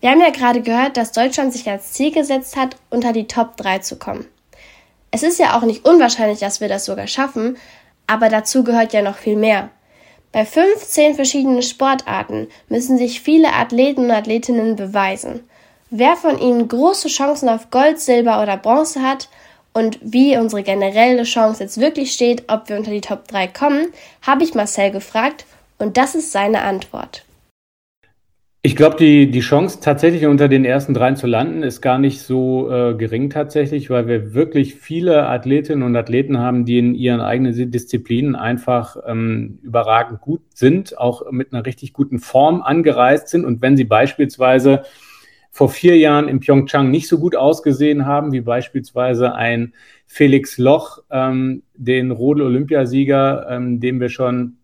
Wir 0.00 0.10
haben 0.10 0.20
ja 0.20 0.30
gerade 0.30 0.62
gehört, 0.62 0.96
dass 0.96 1.12
Deutschland 1.12 1.52
sich 1.52 1.70
als 1.70 1.92
Ziel 1.92 2.10
gesetzt 2.10 2.56
hat, 2.56 2.76
unter 2.90 3.12
die 3.12 3.28
Top 3.28 3.56
3 3.56 3.78
zu 3.78 3.96
kommen. 3.96 4.26
Es 5.12 5.22
ist 5.22 5.38
ja 5.38 5.56
auch 5.56 5.62
nicht 5.62 5.86
unwahrscheinlich, 5.86 6.40
dass 6.40 6.60
wir 6.60 6.68
das 6.68 6.86
sogar 6.86 7.06
schaffen, 7.06 7.56
aber 8.08 8.28
dazu 8.28 8.64
gehört 8.64 8.92
ja 8.92 9.02
noch 9.02 9.16
viel 9.16 9.36
mehr. 9.36 9.70
Bei 10.32 10.44
15 10.44 11.14
verschiedenen 11.14 11.62
Sportarten 11.62 12.48
müssen 12.68 12.98
sich 12.98 13.20
viele 13.20 13.52
Athleten 13.52 14.06
und 14.06 14.10
Athletinnen 14.10 14.74
beweisen 14.74 15.48
wer 15.92 16.16
von 16.16 16.38
ihnen 16.38 16.66
große 16.66 17.08
Chancen 17.08 17.48
auf 17.48 17.70
Gold, 17.70 18.00
Silber 18.00 18.42
oder 18.42 18.56
Bronze 18.56 19.02
hat 19.02 19.28
und 19.72 19.98
wie 20.02 20.36
unsere 20.36 20.62
generelle 20.62 21.22
Chance 21.22 21.62
jetzt 21.62 21.80
wirklich 21.80 22.12
steht, 22.12 22.44
ob 22.48 22.68
wir 22.68 22.76
unter 22.76 22.90
die 22.90 23.00
Top 23.00 23.26
3 23.28 23.48
kommen, 23.48 23.86
habe 24.22 24.44
ich 24.44 24.54
Marcel 24.54 24.90
gefragt 24.90 25.46
und 25.78 25.96
das 25.96 26.14
ist 26.14 26.32
seine 26.32 26.62
Antwort. 26.62 27.24
Ich 28.64 28.76
glaube, 28.76 28.94
die, 28.96 29.28
die 29.28 29.40
Chance, 29.40 29.80
tatsächlich 29.80 30.24
unter 30.26 30.46
den 30.46 30.64
ersten 30.64 30.94
dreien 30.94 31.16
zu 31.16 31.26
landen, 31.26 31.64
ist 31.64 31.80
gar 31.80 31.98
nicht 31.98 32.20
so 32.20 32.70
äh, 32.70 32.94
gering 32.94 33.28
tatsächlich, 33.28 33.90
weil 33.90 34.06
wir 34.06 34.34
wirklich 34.34 34.76
viele 34.76 35.26
Athletinnen 35.26 35.82
und 35.82 35.96
Athleten 35.96 36.38
haben, 36.38 36.64
die 36.64 36.78
in 36.78 36.94
ihren 36.94 37.20
eigenen 37.20 37.72
Disziplinen 37.72 38.36
einfach 38.36 38.96
ähm, 39.04 39.58
überragend 39.64 40.20
gut 40.20 40.42
sind, 40.54 40.96
auch 40.96 41.28
mit 41.32 41.52
einer 41.52 41.66
richtig 41.66 41.92
guten 41.92 42.20
Form 42.20 42.62
angereist 42.62 43.26
sind. 43.26 43.44
Und 43.44 43.62
wenn 43.62 43.76
sie 43.76 43.82
beispielsweise 43.82 44.84
vor 45.54 45.68
vier 45.68 45.98
Jahren 45.98 46.28
in 46.28 46.40
Pyeongchang 46.40 46.90
nicht 46.90 47.08
so 47.08 47.18
gut 47.18 47.36
ausgesehen 47.36 48.06
haben, 48.06 48.32
wie 48.32 48.40
beispielsweise 48.40 49.34
ein 49.34 49.74
Felix 50.06 50.56
Loch, 50.56 51.00
ähm, 51.10 51.62
den 51.74 52.10
Rodel-Olympiasieger, 52.10 53.46
ähm, 53.50 53.78
den 53.78 54.00
wir 54.00 54.08
schon 54.08 54.56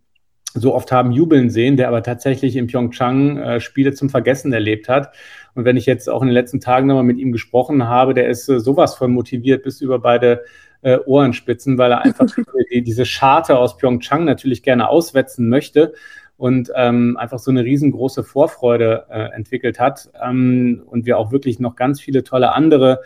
so 0.55 0.75
oft 0.75 0.91
haben 0.91 1.13
jubeln 1.13 1.51
sehen, 1.51 1.77
der 1.77 1.89
aber 1.89 2.03
tatsächlich 2.03 2.57
in 2.57 2.69
Pyeongchang 2.69 3.37
äh, 3.37 3.61
Spiele 3.61 3.93
zum 3.93 4.09
Vergessen 4.09 4.51
erlebt 4.51 4.89
hat. 4.89 5.15
Und 5.55 5.67
wenn 5.67 5.77
ich 5.77 5.85
jetzt 5.85 6.09
auch 6.09 6.23
in 6.23 6.29
den 6.29 6.35
letzten 6.35 6.59
Tagen 6.59 6.87
nochmal 6.87 7.05
mit 7.05 7.19
ihm 7.19 7.33
gesprochen 7.33 7.87
habe, 7.87 8.15
der 8.15 8.31
ist 8.31 8.49
äh, 8.49 8.59
sowas 8.59 8.95
von 8.95 9.13
motiviert 9.13 9.65
bis 9.65 9.83
über 9.83 9.99
beide 9.99 10.43
äh, 10.81 10.99
Ohrenspitzen, 11.05 11.77
weil 11.77 11.93
er 11.93 12.01
einfach 12.01 12.27
die, 12.73 12.81
diese 12.81 13.05
Scharte 13.05 13.59
aus 13.59 13.77
Pyeongchang 13.77 14.25
natürlich 14.25 14.63
gerne 14.63 14.89
auswetzen 14.89 15.51
möchte 15.51 15.93
und 16.39 16.71
ähm, 16.77 17.17
einfach 17.19 17.41
so 17.41 17.51
eine 17.51 17.65
riesengroße 17.65 18.25
Vorfreude 18.25 19.07
äh, 19.11 19.35
entwickelt 19.35 19.79
hat 19.79 20.09
ähm, 20.25 20.83
und 20.87 21.05
wir 21.05 21.19
auch 21.19 21.33
wirklich 21.33 21.59
noch 21.59 21.77
ganz 21.77 22.01
viele 22.01 22.25
tolle 22.25 22.55
andere 22.55 23.03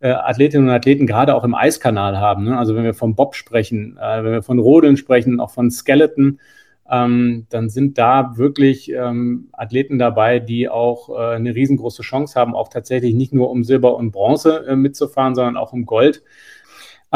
äh, 0.00 0.10
Athletinnen 0.10 0.68
und 0.68 0.74
Athleten 0.74 1.06
gerade 1.06 1.34
auch 1.34 1.42
im 1.42 1.54
Eiskanal 1.54 2.18
haben. 2.18 2.44
Ne? 2.44 2.56
Also 2.56 2.76
wenn 2.76 2.84
wir 2.84 2.94
vom 2.94 3.16
Bob 3.16 3.34
sprechen, 3.34 3.98
äh, 4.00 4.24
wenn 4.24 4.32
wir 4.32 4.42
von 4.42 4.60
Rodeln 4.60 4.96
sprechen, 4.96 5.40
auch 5.40 5.50
von 5.50 5.70
Skeleton, 5.70 6.38
ähm, 6.88 7.46
dann 7.50 7.68
sind 7.68 7.98
da 7.98 8.36
wirklich 8.36 8.92
ähm, 8.92 9.48
Athleten 9.52 9.98
dabei, 9.98 10.38
die 10.38 10.68
auch 10.68 11.08
äh, 11.08 11.34
eine 11.34 11.56
riesengroße 11.56 12.02
Chance 12.02 12.38
haben, 12.38 12.54
auch 12.54 12.68
tatsächlich 12.68 13.14
nicht 13.14 13.34
nur 13.34 13.50
um 13.50 13.64
Silber 13.64 13.96
und 13.96 14.12
Bronze 14.12 14.64
äh, 14.68 14.76
mitzufahren, 14.76 15.34
sondern 15.34 15.56
auch 15.56 15.72
um 15.72 15.86
Gold. 15.86 16.22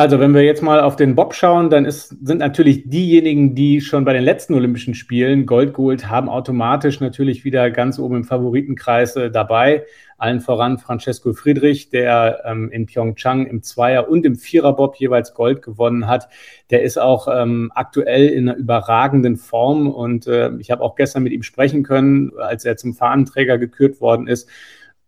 Also, 0.00 0.19
wenn 0.19 0.33
wir 0.33 0.40
jetzt 0.40 0.62
mal 0.62 0.80
auf 0.80 0.97
den 0.97 1.14
Bob 1.14 1.35
schauen, 1.35 1.69
dann 1.69 1.85
ist, 1.85 2.16
sind 2.26 2.38
natürlich 2.38 2.88
diejenigen, 2.88 3.54
die 3.54 3.83
schon 3.83 4.07
bei 4.07 4.14
den 4.14 4.23
letzten 4.23 4.54
Olympischen 4.54 4.95
Spielen 4.95 5.45
Gold 5.45 5.75
geholt 5.75 6.09
haben, 6.09 6.30
automatisch 6.30 7.00
natürlich 7.00 7.45
wieder 7.45 7.71
ganz 7.71 7.99
oben 7.99 8.16
im 8.16 8.25
Favoritenkreis 8.25 9.16
äh, 9.16 9.30
dabei. 9.30 9.85
Allen 10.16 10.40
voran 10.40 10.78
Francesco 10.78 11.35
Friedrich, 11.35 11.90
der 11.90 12.45
ähm, 12.47 12.71
in 12.73 12.87
Pyeongchang 12.87 13.45
im 13.45 13.62
Zweier- 13.62 14.09
und 14.09 14.25
im 14.25 14.37
Viererbob 14.37 14.97
jeweils 14.97 15.35
Gold 15.35 15.61
gewonnen 15.61 16.07
hat. 16.07 16.30
Der 16.71 16.83
ist 16.83 16.99
auch 16.99 17.28
ähm, 17.30 17.71
aktuell 17.75 18.28
in 18.28 18.49
einer 18.49 18.57
überragenden 18.57 19.37
Form 19.37 19.87
und 19.87 20.26
äh, 20.26 20.50
ich 20.61 20.71
habe 20.71 20.83
auch 20.83 20.95
gestern 20.95 21.25
mit 21.25 21.35
ihm 21.35 21.42
sprechen 21.42 21.83
können, 21.83 22.33
als 22.38 22.64
er 22.64 22.78
zum 22.78 22.95
Fahnenträger 22.95 23.59
gekürt 23.59 24.00
worden 24.00 24.28
ist. 24.28 24.49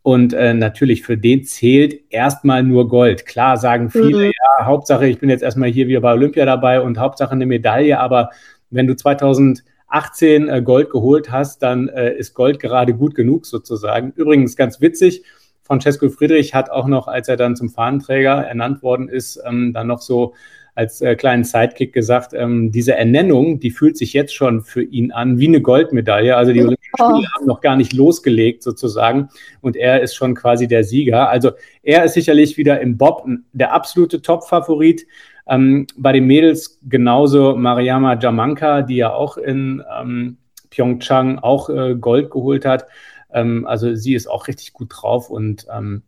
Und 0.03 0.33
äh, 0.33 0.53
natürlich 0.53 1.03
für 1.03 1.17
den 1.17 1.45
zählt 1.45 2.01
erstmal 2.11 2.63
nur 2.65 2.89
Gold. 2.89 3.25
Klar 3.25 3.57
sagen 3.57 3.89
viele, 3.89 4.27
mhm. 4.27 4.33
ja, 4.59 4.67
Hauptsache, 4.67 5.07
ich 5.07 5.21
bin 5.21 5.31
jetzt 5.31 5.43
erstmal 5.43 5.71
hier 5.71 5.87
wieder 5.87 6.01
bei 6.01 6.13
Olympia 6.13 6.45
dabei 6.45 6.81
und 6.81 6.99
Hauptsache 6.99 7.33
eine 7.33 7.47
Medaille, 7.47 7.99
aber 7.99 8.31
wenn 8.71 8.87
du 8.87 8.97
2018 8.97 9.65
18 9.93 10.49
äh, 10.49 10.63
Gold 10.63 10.91
geholt 10.91 11.31
hast, 11.31 11.63
dann 11.63 11.89
äh, 11.89 12.15
ist 12.15 12.35
Gold 12.35 12.59
gerade 12.59 12.95
gut 12.95 13.15
genug 13.15 13.45
sozusagen. 13.45 14.13
Übrigens 14.17 14.57
ganz 14.57 14.81
witzig, 14.81 15.23
Francesco 15.63 16.09
Friedrich 16.09 16.55
hat 16.55 16.71
auch 16.71 16.87
noch, 16.87 17.09
als 17.09 17.29
er 17.29 17.37
dann 17.37 17.57
zum 17.57 17.69
Fahnenträger 17.69 18.45
ernannt 18.45 18.83
worden 18.83 19.09
ist, 19.09 19.41
ähm, 19.47 19.73
dann 19.75 19.87
noch 19.87 20.01
so 20.01 20.35
als 20.75 21.00
äh, 21.02 21.14
kleinen 21.17 21.45
Sidekick 21.45 21.93
gesagt, 21.93 22.33
ähm, 22.33 22.73
diese 22.73 22.97
Ernennung, 22.97 23.61
die 23.61 23.71
fühlt 23.71 23.99
sich 23.99 24.12
jetzt 24.14 24.35
schon 24.35 24.62
für 24.62 24.83
ihn 24.83 25.12
an 25.12 25.38
wie 25.38 25.49
eine 25.49 25.61
Goldmedaille. 25.61 26.37
Also 26.37 26.52
die 26.52 26.61
Olympischen 26.61 26.95
oh. 26.99 27.11
Spiele 27.11 27.29
haben 27.35 27.47
noch 27.47 27.61
gar 27.61 27.76
nicht 27.76 27.93
losgelegt 27.93 28.62
sozusagen 28.62 29.29
und 29.61 29.76
er 29.76 30.00
ist 30.00 30.14
schon 30.14 30.35
quasi 30.35 30.69
der 30.69 30.85
Sieger. 30.85 31.29
Also 31.29 31.52
er 31.83 32.05
ist 32.05 32.14
sicherlich 32.14 32.57
wieder 32.57 32.81
im 32.81 32.97
Bob 32.97 33.26
der 33.52 33.73
absolute 33.73 34.23
Top-Favorit. 34.23 35.07
Ähm, 35.47 35.87
bei 35.97 36.12
den 36.12 36.26
Mädels 36.26 36.79
genauso 36.88 37.57
Mariama 37.57 38.19
Jamanka, 38.19 38.83
die 38.83 38.97
ja 38.97 39.12
auch 39.12 39.37
in 39.37 39.83
ähm, 40.00 40.38
Pyeongchang 40.71 41.38
auch 41.38 41.69
äh, 41.69 41.97
Gold 41.97 42.31
geholt 42.31 42.64
hat. 42.64 42.87
Ähm, 43.33 43.67
also 43.67 43.95
sie 43.95 44.14
ist 44.14 44.26
auch 44.26 44.49
richtig 44.49 44.73
gut 44.73 44.88
drauf 44.91 45.29
und 45.29 45.67
ähm, 45.71 46.02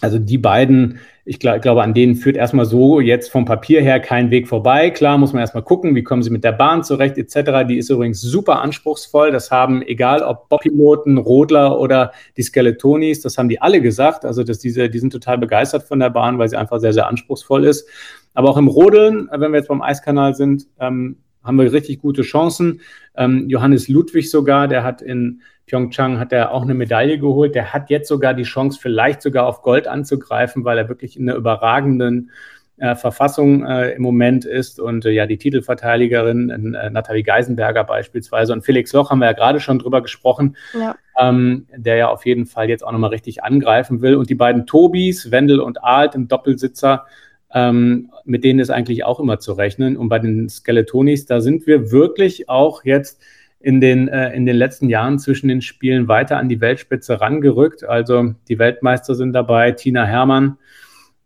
also 0.00 0.18
die 0.18 0.38
beiden, 0.38 1.00
ich, 1.24 1.40
glaub, 1.40 1.60
glaube, 1.60 1.82
an 1.82 1.92
denen 1.92 2.14
führt 2.14 2.36
erstmal 2.36 2.66
so 2.66 3.00
jetzt 3.00 3.30
vom 3.30 3.44
Papier 3.44 3.82
her 3.82 3.98
kein 3.98 4.30
Weg 4.30 4.46
vorbei. 4.46 4.90
Klar 4.90 5.18
muss 5.18 5.32
man 5.32 5.40
erstmal 5.40 5.64
gucken, 5.64 5.94
wie 5.96 6.04
kommen 6.04 6.22
sie 6.22 6.30
mit 6.30 6.44
der 6.44 6.52
Bahn 6.52 6.84
zurecht 6.84 7.18
etc. 7.18 7.66
Die 7.68 7.78
ist 7.78 7.90
übrigens 7.90 8.20
super 8.20 8.60
anspruchsvoll. 8.60 9.32
Das 9.32 9.50
haben, 9.50 9.82
egal 9.82 10.22
ob 10.22 10.48
Bobpiloten, 10.48 11.18
Rodler 11.18 11.80
oder 11.80 12.12
die 12.36 12.42
Skeletonis, 12.42 13.22
das 13.22 13.38
haben 13.38 13.48
die 13.48 13.60
alle 13.60 13.82
gesagt. 13.82 14.24
Also 14.24 14.44
dass 14.44 14.60
diese, 14.60 14.88
die 14.88 14.98
sind 15.00 15.12
total 15.12 15.38
begeistert 15.38 15.82
von 15.82 15.98
der 15.98 16.10
Bahn, 16.10 16.38
weil 16.38 16.48
sie 16.48 16.56
einfach 16.56 16.78
sehr, 16.78 16.92
sehr 16.92 17.08
anspruchsvoll 17.08 17.64
ist. 17.64 17.88
Aber 18.34 18.50
auch 18.50 18.56
im 18.56 18.68
Rodeln, 18.68 19.28
wenn 19.32 19.50
wir 19.50 19.58
jetzt 19.58 19.68
beim 19.68 19.82
Eiskanal 19.82 20.34
sind, 20.34 20.66
ähm, 20.78 21.16
haben 21.42 21.58
wir 21.58 21.72
richtig 21.72 22.00
gute 22.00 22.22
Chancen. 22.22 22.80
Ähm, 23.16 23.48
Johannes 23.48 23.88
Ludwig 23.88 24.30
sogar, 24.30 24.68
der 24.68 24.84
hat 24.84 25.02
in 25.02 25.42
Pyeongchang 25.68 26.18
hat 26.18 26.32
er 26.32 26.52
auch 26.52 26.62
eine 26.62 26.74
Medaille 26.74 27.18
geholt. 27.18 27.54
Der 27.54 27.72
hat 27.72 27.90
jetzt 27.90 28.08
sogar 28.08 28.34
die 28.34 28.42
Chance, 28.42 28.78
vielleicht 28.80 29.22
sogar 29.22 29.46
auf 29.46 29.62
Gold 29.62 29.86
anzugreifen, 29.86 30.64
weil 30.64 30.78
er 30.78 30.88
wirklich 30.88 31.18
in 31.18 31.28
einer 31.28 31.38
überragenden 31.38 32.30
äh, 32.78 32.94
Verfassung 32.94 33.64
äh, 33.64 33.92
im 33.92 34.02
Moment 34.02 34.44
ist. 34.44 34.80
Und 34.80 35.04
äh, 35.04 35.10
ja, 35.10 35.26
die 35.26 35.36
Titelverteidigerin 35.36 36.74
äh, 36.74 36.90
Nathalie 36.90 37.22
Geisenberger 37.22 37.84
beispielsweise 37.84 38.52
und 38.52 38.62
Felix 38.62 38.92
Loch 38.92 39.10
haben 39.10 39.18
wir 39.18 39.26
ja 39.26 39.32
gerade 39.32 39.60
schon 39.60 39.78
drüber 39.78 40.02
gesprochen, 40.02 40.56
ja. 40.78 40.96
Ähm, 41.18 41.66
der 41.76 41.96
ja 41.96 42.08
auf 42.08 42.24
jeden 42.24 42.46
Fall 42.46 42.68
jetzt 42.68 42.86
auch 42.86 42.92
nochmal 42.92 43.10
richtig 43.10 43.42
angreifen 43.42 44.00
will. 44.00 44.14
Und 44.14 44.30
die 44.30 44.36
beiden 44.36 44.66
Tobis, 44.66 45.30
Wendel 45.30 45.60
und 45.60 45.82
Alt 45.82 46.14
im 46.14 46.28
Doppelsitzer, 46.28 47.06
ähm, 47.54 48.10
mit 48.24 48.44
denen 48.44 48.60
ist 48.60 48.70
eigentlich 48.70 49.04
auch 49.04 49.20
immer 49.20 49.38
zu 49.38 49.52
rechnen. 49.52 49.96
Und 49.96 50.08
bei 50.08 50.18
den 50.18 50.48
Skeletonis, 50.48 51.26
da 51.26 51.40
sind 51.40 51.66
wir 51.66 51.90
wirklich 51.90 52.48
auch 52.48 52.84
jetzt 52.84 53.20
in 53.60 53.80
den, 53.80 54.08
äh, 54.08 54.32
in 54.34 54.46
den 54.46 54.56
letzten 54.56 54.88
Jahren 54.88 55.18
zwischen 55.18 55.48
den 55.48 55.62
Spielen 55.62 56.08
weiter 56.08 56.36
an 56.36 56.48
die 56.48 56.60
Weltspitze 56.60 57.20
rangerückt. 57.20 57.84
Also 57.84 58.34
die 58.48 58.58
Weltmeister 58.58 59.14
sind 59.14 59.32
dabei, 59.32 59.72
Tina 59.72 60.04
Hermann, 60.04 60.58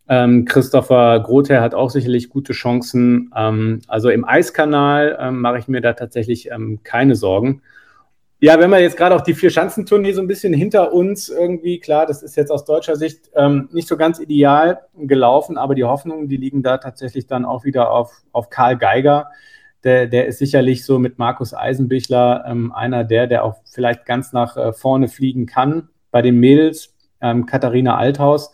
ähm, 0.09 0.45
Christopher 0.45 1.21
Grother 1.21 1.61
hat 1.61 1.75
auch 1.75 1.91
sicherlich 1.91 2.29
gute 2.29 2.53
Chancen. 2.53 3.31
Ähm, 3.37 3.81
also 3.87 4.11
im 4.11 4.25
Eiskanal 4.25 5.17
ähm, 5.21 5.41
mache 5.41 5.59
ich 5.59 5.69
mir 5.69 5.81
da 5.81 5.93
tatsächlich 5.93 6.51
ähm, 6.51 6.81
keine 6.83 7.15
Sorgen. 7.15 7.63
Ja, 8.45 8.59
wenn 8.59 8.71
wir 8.71 8.81
jetzt 8.81 8.97
gerade 8.97 9.15
auch 9.15 9.21
die 9.21 9.35
Vier-Schanzentournee 9.35 10.15
so 10.15 10.21
ein 10.21 10.27
bisschen 10.27 10.53
hinter 10.53 10.93
uns 10.93 11.29
irgendwie, 11.29 11.79
klar, 11.79 12.07
das 12.07 12.25
ist 12.25 12.35
jetzt 12.35 12.51
aus 12.51 12.65
deutscher 12.65 12.97
Sicht 12.97 13.31
ähm, 13.37 13.69
nicht 13.71 13.87
so 13.87 13.97
ganz 13.97 14.19
ideal 14.19 14.81
gelaufen, 14.97 15.57
aber 15.57 15.77
die 15.77 15.85
Hoffnungen, 15.85 16.27
die 16.27 16.39
liegen 16.39 16.65
da 16.65 16.79
tatsächlich 16.79 17.29
dann 17.29 17.45
auch 17.45 17.63
wieder 17.63 17.93
auf, 17.93 18.21
auf 18.33 18.51
Karl 18.51 18.77
Geiger, 18.79 19.31
der, 19.85 20.09
der 20.09 20.27
ist 20.27 20.41
sicherlich 20.41 20.85
so 20.85 20.99
mit 20.99 21.21
Markus 21.21 21.55
Eisenbichler 21.55 22.45
ähm, 22.45 22.73
einer 22.73 23.05
der, 23.05 23.29
der 23.29 23.45
auch 23.45 23.59
vielleicht 23.65 24.07
ganz 24.07 24.33
nach 24.33 24.57
äh, 24.57 24.73
vorne 24.73 25.07
fliegen 25.07 25.47
kann. 25.47 25.91
Bei 26.11 26.21
den 26.21 26.41
Mädels, 26.41 26.97
ähm, 27.21 27.47
Katharina 27.47 27.97
Althaus, 27.97 28.53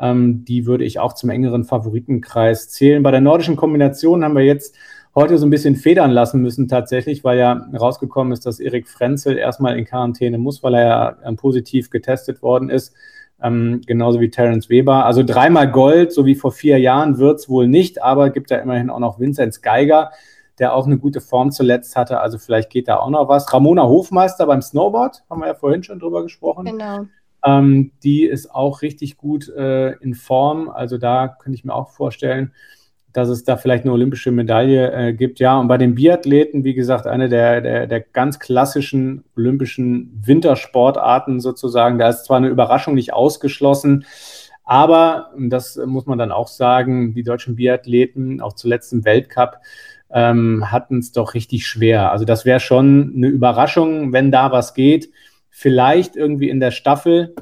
ähm, 0.00 0.46
die 0.46 0.64
würde 0.64 0.84
ich 0.84 0.98
auch 0.98 1.12
zum 1.12 1.28
engeren 1.28 1.64
Favoritenkreis 1.64 2.70
zählen. 2.70 3.02
Bei 3.02 3.10
der 3.10 3.20
nordischen 3.20 3.56
Kombination 3.56 4.24
haben 4.24 4.34
wir 4.34 4.44
jetzt 4.44 4.74
heute 5.16 5.38
so 5.38 5.46
ein 5.46 5.50
bisschen 5.50 5.74
federn 5.74 6.10
lassen 6.10 6.42
müssen 6.42 6.68
tatsächlich, 6.68 7.24
weil 7.24 7.38
ja 7.38 7.66
rausgekommen 7.74 8.32
ist, 8.32 8.44
dass 8.44 8.60
Erik 8.60 8.86
Frenzel 8.86 9.38
erstmal 9.38 9.76
in 9.78 9.86
Quarantäne 9.86 10.38
muss, 10.38 10.62
weil 10.62 10.74
er 10.74 10.86
ja 10.86 11.16
ähm, 11.24 11.36
positiv 11.36 11.90
getestet 11.90 12.42
worden 12.42 12.68
ist. 12.68 12.94
Ähm, 13.42 13.80
genauso 13.86 14.20
wie 14.20 14.30
Terence 14.30 14.68
Weber. 14.68 15.06
Also 15.06 15.22
dreimal 15.24 15.70
Gold, 15.70 16.12
so 16.12 16.26
wie 16.26 16.34
vor 16.34 16.52
vier 16.52 16.78
Jahren, 16.78 17.18
wird 17.18 17.40
es 17.40 17.48
wohl 17.48 17.66
nicht, 17.66 18.02
aber 18.02 18.30
gibt 18.30 18.50
ja 18.50 18.58
immerhin 18.58 18.90
auch 18.90 18.98
noch 18.98 19.18
Vinzenz 19.18 19.62
Geiger, 19.62 20.10
der 20.58 20.74
auch 20.74 20.86
eine 20.86 20.98
gute 20.98 21.20
Form 21.20 21.50
zuletzt 21.50 21.96
hatte. 21.96 22.20
Also 22.20 22.38
vielleicht 22.38 22.70
geht 22.70 22.88
da 22.88 22.98
auch 22.98 23.10
noch 23.10 23.28
was. 23.28 23.52
Ramona 23.52 23.84
Hofmeister 23.84 24.46
beim 24.46 24.62
Snowboard, 24.62 25.24
haben 25.30 25.40
wir 25.40 25.48
ja 25.48 25.54
vorhin 25.54 25.82
schon 25.82 25.98
drüber 25.98 26.22
gesprochen. 26.22 26.66
Genau. 26.66 27.06
Ähm, 27.44 27.92
die 28.02 28.24
ist 28.24 28.54
auch 28.54 28.82
richtig 28.82 29.16
gut 29.16 29.48
äh, 29.48 29.92
in 29.92 30.14
Form. 30.14 30.68
Also 30.68 30.98
da 30.98 31.28
könnte 31.28 31.56
ich 31.56 31.64
mir 31.64 31.74
auch 31.74 31.90
vorstellen, 31.90 32.52
dass 33.16 33.28
es 33.28 33.44
da 33.44 33.56
vielleicht 33.56 33.84
eine 33.84 33.92
olympische 33.92 34.30
Medaille 34.30 34.92
äh, 34.92 35.12
gibt. 35.14 35.38
Ja, 35.38 35.58
und 35.58 35.68
bei 35.68 35.78
den 35.78 35.94
Biathleten, 35.94 36.64
wie 36.64 36.74
gesagt, 36.74 37.06
eine 37.06 37.28
der, 37.28 37.60
der, 37.60 37.86
der 37.86 38.00
ganz 38.00 38.38
klassischen 38.38 39.24
olympischen 39.36 40.22
Wintersportarten 40.24 41.40
sozusagen. 41.40 41.98
Da 41.98 42.10
ist 42.10 42.24
zwar 42.24 42.36
eine 42.36 42.48
Überraschung 42.48 42.94
nicht 42.94 43.14
ausgeschlossen, 43.14 44.04
aber, 44.64 45.30
das 45.38 45.80
muss 45.86 46.06
man 46.06 46.18
dann 46.18 46.32
auch 46.32 46.48
sagen, 46.48 47.14
die 47.14 47.22
deutschen 47.22 47.54
Biathleten, 47.54 48.40
auch 48.40 48.52
zuletzt 48.52 48.92
im 48.92 49.04
Weltcup, 49.04 49.60
ähm, 50.10 50.72
hatten 50.72 50.98
es 50.98 51.12
doch 51.12 51.34
richtig 51.34 51.66
schwer. 51.66 52.10
Also 52.10 52.24
das 52.24 52.44
wäre 52.44 52.58
schon 52.58 53.12
eine 53.16 53.28
Überraschung, 53.28 54.12
wenn 54.12 54.32
da 54.32 54.50
was 54.50 54.74
geht. 54.74 55.08
Vielleicht 55.50 56.16
irgendwie 56.16 56.50
in 56.50 56.58
der 56.58 56.72
Staffel. 56.72 57.36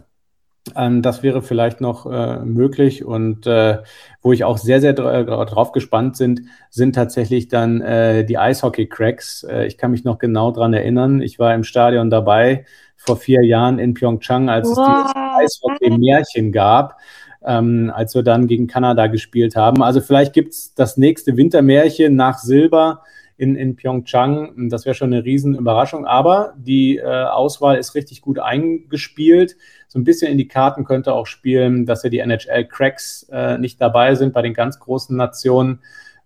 Ähm, 0.76 1.02
das 1.02 1.22
wäre 1.22 1.42
vielleicht 1.42 1.80
noch 1.80 2.06
äh, 2.06 2.38
möglich. 2.44 3.04
Und 3.04 3.46
äh, 3.46 3.78
wo 4.22 4.32
ich 4.32 4.44
auch 4.44 4.58
sehr, 4.58 4.80
sehr 4.80 4.92
dra 4.94 5.22
drauf 5.44 5.72
gespannt 5.72 6.16
sind, 6.16 6.42
sind 6.70 6.94
tatsächlich 6.94 7.48
dann 7.48 7.80
äh, 7.80 8.24
die 8.24 8.38
Eishockey-Cracks. 8.38 9.44
Äh, 9.44 9.66
ich 9.66 9.76
kann 9.76 9.90
mich 9.90 10.04
noch 10.04 10.18
genau 10.18 10.50
daran 10.50 10.72
erinnern. 10.72 11.20
Ich 11.20 11.38
war 11.38 11.54
im 11.54 11.64
Stadion 11.64 12.10
dabei 12.10 12.64
vor 12.96 13.16
vier 13.16 13.44
Jahren 13.44 13.78
in 13.78 13.94
Pyeongchang, 13.94 14.48
als 14.48 14.68
wow. 14.68 14.78
es 14.78 15.12
dieses 15.12 15.60
Eishockey-Märchen 15.62 16.52
gab 16.52 16.98
ähm, 17.44 17.92
als 17.94 18.14
wir 18.14 18.22
dann 18.22 18.46
gegen 18.46 18.66
Kanada 18.66 19.06
gespielt 19.06 19.56
haben. 19.56 19.82
Also 19.82 20.00
vielleicht 20.00 20.32
gibt 20.32 20.54
es 20.54 20.74
das 20.74 20.96
nächste 20.96 21.36
Wintermärchen 21.36 22.16
nach 22.16 22.38
Silber 22.38 23.02
in, 23.36 23.56
in 23.56 23.76
Pyeongchang. 23.76 24.68
Das 24.68 24.84
wäre 24.84 24.94
schon 24.94 25.12
eine 25.12 25.24
Riesenüberraschung. 25.24 26.06
Aber 26.06 26.54
die 26.56 26.98
äh, 26.98 27.24
Auswahl 27.24 27.76
ist 27.76 27.94
richtig 27.94 28.22
gut 28.22 28.38
eingespielt. 28.38 29.56
So 29.88 29.98
ein 29.98 30.04
bisschen 30.04 30.30
in 30.30 30.38
die 30.38 30.48
Karten 30.48 30.84
könnte 30.84 31.12
auch 31.12 31.26
spielen, 31.26 31.86
dass 31.86 32.02
ja 32.02 32.10
die 32.10 32.20
NHL-Cracks 32.20 33.28
äh, 33.32 33.58
nicht 33.58 33.80
dabei 33.80 34.14
sind 34.14 34.32
bei 34.32 34.42
den 34.42 34.54
ganz 34.54 34.78
großen 34.78 35.16
Nationen. 35.16 35.80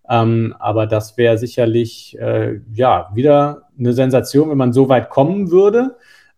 Ähm, 0.09 0.55
aber 0.59 0.87
das 0.87 1.17
wäre 1.17 1.39
sicherlich 1.39 2.19
äh, 2.19 2.61
ja 2.73 3.11
wieder 3.15 3.69
eine 3.79 3.93
Sensation, 3.93 4.51
wenn 4.51 4.59
man 4.59 4.73
so 4.73 4.89
weit 4.89 5.11
kommen 5.11 5.51
würde. 5.51 5.97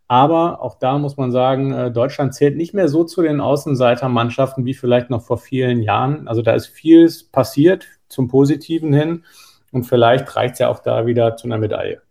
Aber 0.08 0.60
auch 0.60 0.74
da 0.74 0.98
muss 0.98 1.16
man 1.16 1.30
sagen, 1.30 1.72
äh, 1.72 1.90
Deutschland 1.92 2.34
zählt 2.34 2.56
nicht 2.56 2.74
mehr 2.74 2.88
so 2.88 3.04
zu 3.04 3.22
den 3.22 3.40
Außenseitermannschaften 3.40 4.64
wie 4.64 4.74
vielleicht 4.74 5.08
noch 5.08 5.22
vor 5.22 5.38
vielen 5.38 5.82
Jahren. 5.82 6.26
Also 6.26 6.42
da 6.42 6.52
ist 6.52 6.66
vieles 6.66 7.22
passiert 7.22 7.86
zum 8.08 8.26
Positiven 8.26 8.92
hin 8.92 9.22
und 9.70 9.84
vielleicht 9.84 10.34
reicht 10.36 10.54
es 10.54 10.58
ja 10.60 10.68
auch 10.68 10.80
da 10.80 11.06
wieder 11.06 11.36
zu 11.36 11.46
einer 11.46 11.58
Medaille. 11.58 12.02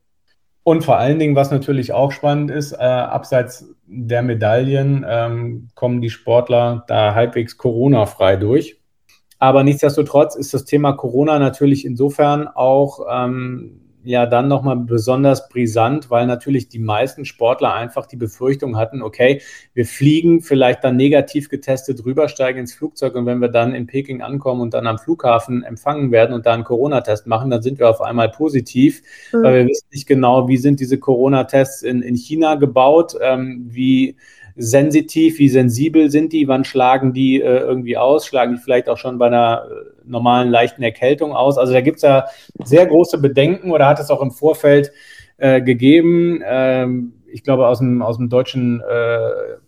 Und 0.64 0.84
vor 0.84 0.98
allen 0.98 1.20
Dingen, 1.20 1.36
was 1.36 1.52
natürlich 1.52 1.94
auch 1.94 2.12
spannend 2.12 2.52
ist, 2.52 2.74
äh, 2.74 2.78
abseits 2.78 3.74
der 3.88 4.22
Medaillen 4.22 5.06
ähm, 5.08 5.70
kommen 5.74 6.02
die 6.02 6.12
Sportler 6.12 6.84
da 6.88 7.16
halbwegs 7.16 7.58
Corona-frei 7.58 8.36
durch. 8.36 8.80
Aber 9.40 9.64
nichtsdestotrotz 9.64 10.36
ist 10.36 10.54
das 10.54 10.66
Thema 10.66 10.94
Corona 10.94 11.40
natürlich 11.40 11.86
insofern 11.86 12.48
auch 12.48 13.00
ähm, 13.10 13.89
ja 14.04 14.26
dann 14.26 14.48
nochmal 14.48 14.78
besonders 14.78 15.50
brisant, 15.50 16.10
weil 16.10 16.26
natürlich 16.26 16.70
die 16.70 16.80
meisten 16.80 17.26
Sportler 17.26 17.74
einfach 17.74 18.06
die 18.06 18.16
Befürchtung 18.16 18.78
hatten, 18.78 19.02
okay, 19.02 19.42
wir 19.74 19.86
fliegen 19.86 20.42
vielleicht 20.42 20.84
dann 20.84 20.96
negativ 20.96 21.50
getestet 21.50 22.06
rübersteigen 22.06 22.62
ins 22.62 22.74
Flugzeug 22.74 23.16
und 23.16 23.26
wenn 23.26 23.40
wir 23.40 23.50
dann 23.50 23.74
in 23.74 23.88
Peking 23.88 24.22
ankommen 24.22 24.62
und 24.62 24.74
dann 24.74 24.88
am 24.88 24.98
Flughafen 24.98 25.64
empfangen 25.64 26.12
werden 26.12 26.34
und 26.34 26.46
da 26.46 26.54
einen 26.54 26.64
Corona-Test 26.64 27.28
machen, 27.28 27.50
dann 27.50 27.62
sind 27.62 27.80
wir 27.80 27.90
auf 27.90 28.02
einmal 28.02 28.30
positiv, 28.30 29.02
mhm. 29.34 29.44
weil 29.44 29.56
wir 29.56 29.68
wissen 29.68 29.88
nicht 29.92 30.08
genau, 30.08 30.48
wie 30.48 30.58
sind 30.58 30.80
diese 30.80 30.98
Corona-Tests 30.98 31.84
in, 31.84 32.02
in 32.02 32.16
China 32.16 32.56
gebaut, 32.56 33.16
ähm, 33.22 33.66
wie 33.70 34.16
sensitiv, 34.60 35.40
wie 35.40 35.48
sensibel 35.48 36.12
sind 36.12 36.34
die, 36.34 36.48
wann 36.50 36.66
schlagen 36.66 37.14
die 37.14 37.42
äh, 37.42 37.60
irgendwie 37.60 37.96
aus, 37.96 38.28
schlagen 38.28 38.56
die 38.56 38.62
vielleicht 38.62 38.90
auch 38.90 38.98
schon 38.98 39.18
bei 39.18 39.28
einer 39.28 39.64
äh, 39.66 40.02
normalen 40.06 40.50
leichten 40.50 40.84
Erkältung 40.84 41.32
aus. 41.34 41.58
Also 41.58 41.72
da 41.72 41.80
gibt 41.80 41.98
es 41.98 42.04
ja 42.04 42.26
sehr 42.66 42.86
große 42.86 43.20
Bedenken 43.20 43.72
oder 43.72 43.88
hat 43.88 44.00
es 44.00 44.12
auch 44.12 44.22
im 44.22 44.32
Vorfeld 44.32 44.92
äh, 45.38 45.62
gegeben. 45.62 46.42
Ähm, 46.46 47.14
ich 47.32 47.44
glaube, 47.44 47.68
aus 47.68 47.80
dem, 47.80 48.02
aus 48.02 48.18
dem 48.18 48.30
deutschen, 48.30 48.82
äh, 48.82 49.20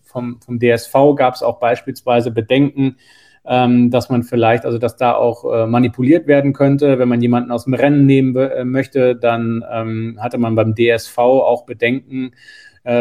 vom, 0.03 0.41
vom 0.41 0.60
DSV 0.60 0.93
gab 1.15 1.36
es 1.36 1.43
auch 1.43 1.60
beispielsweise 1.60 2.31
Bedenken, 2.31 2.98
ähm, 3.45 3.91
dass 3.91 4.10
man 4.10 4.24
vielleicht, 4.24 4.65
also 4.65 4.77
dass 4.77 4.98
da 4.98 5.13
auch 5.13 5.45
äh, 5.45 5.67
manipuliert 5.67 6.27
werden 6.27 6.51
könnte. 6.51 7.00
Wenn 7.00 7.07
man 7.07 7.21
jemanden 7.21 7.51
aus 7.51 7.63
dem 7.63 7.75
Rennen 7.75 8.05
nehmen 8.05 8.36
äh, 8.36 8.65
möchte, 8.65 9.15
dann 9.15 9.63
ähm, 9.71 10.17
hatte 10.19 10.38
man 10.38 10.55
beim 10.55 10.75
DSV 10.75 11.17
auch 11.17 11.65
Bedenken, 11.65 12.33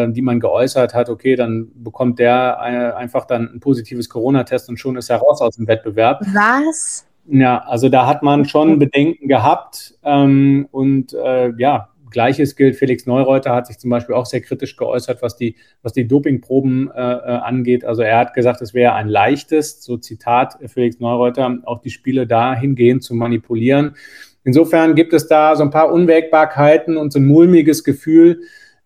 die 0.08 0.22
man 0.22 0.40
geäußert 0.40 0.94
hat, 0.94 1.08
okay, 1.08 1.36
dann 1.36 1.70
bekommt 1.74 2.18
der 2.18 2.58
äh, 2.60 2.96
einfach 2.96 3.24
dann 3.24 3.50
ein 3.54 3.60
positives 3.60 4.08
Corona-Test 4.08 4.68
und 4.68 4.78
schon 4.78 4.96
ist 4.96 5.10
er 5.10 5.18
raus 5.18 5.40
aus 5.40 5.56
dem 5.56 5.66
Wettbewerb. 5.66 6.20
Was? 6.34 7.06
Ja, 7.26 7.58
also 7.66 7.88
da 7.88 8.06
hat 8.06 8.22
man 8.22 8.44
schon 8.44 8.78
Bedenken 8.78 9.28
gehabt 9.28 9.94
ähm, 10.02 10.68
und 10.70 11.14
äh, 11.14 11.52
ja, 11.56 11.90
Gleiches 12.10 12.56
gilt, 12.56 12.76
Felix 12.76 13.06
Neureuter 13.06 13.54
hat 13.54 13.68
sich 13.68 13.78
zum 13.78 13.88
Beispiel 13.90 14.14
auch 14.14 14.26
sehr 14.26 14.40
kritisch 14.40 14.76
geäußert, 14.76 15.22
was 15.22 15.36
die, 15.36 15.56
was 15.82 15.92
die 15.92 16.06
Dopingproben 16.06 16.90
äh, 16.90 17.00
äh 17.00 17.38
angeht. 17.38 17.84
Also 17.84 18.02
er 18.02 18.18
hat 18.18 18.34
gesagt, 18.34 18.60
es 18.62 18.74
wäre 18.74 18.94
ein 18.94 19.08
leichtes, 19.08 19.82
so 19.82 19.96
Zitat 19.96 20.58
Felix 20.66 20.98
Neureuter, 20.98 21.58
auch 21.64 21.80
die 21.80 21.90
Spiele 21.90 22.26
dahingehend 22.26 23.02
zu 23.02 23.14
manipulieren. 23.14 23.94
Insofern 24.42 24.94
gibt 24.94 25.12
es 25.12 25.28
da 25.28 25.54
so 25.54 25.62
ein 25.62 25.70
paar 25.70 25.92
Unwägbarkeiten 25.92 26.96
und 26.96 27.12
so 27.12 27.18
ein 27.18 27.26
mulmiges 27.26 27.84
Gefühl, 27.84 28.40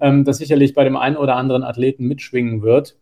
ähm, 0.04 0.24
das 0.24 0.36
sicherlich 0.36 0.74
bei 0.74 0.84
dem 0.84 0.96
einen 0.96 1.16
oder 1.16 1.36
anderen 1.36 1.64
Athleten 1.64 2.04
mitschwingen 2.06 2.62
wird. 2.62 2.96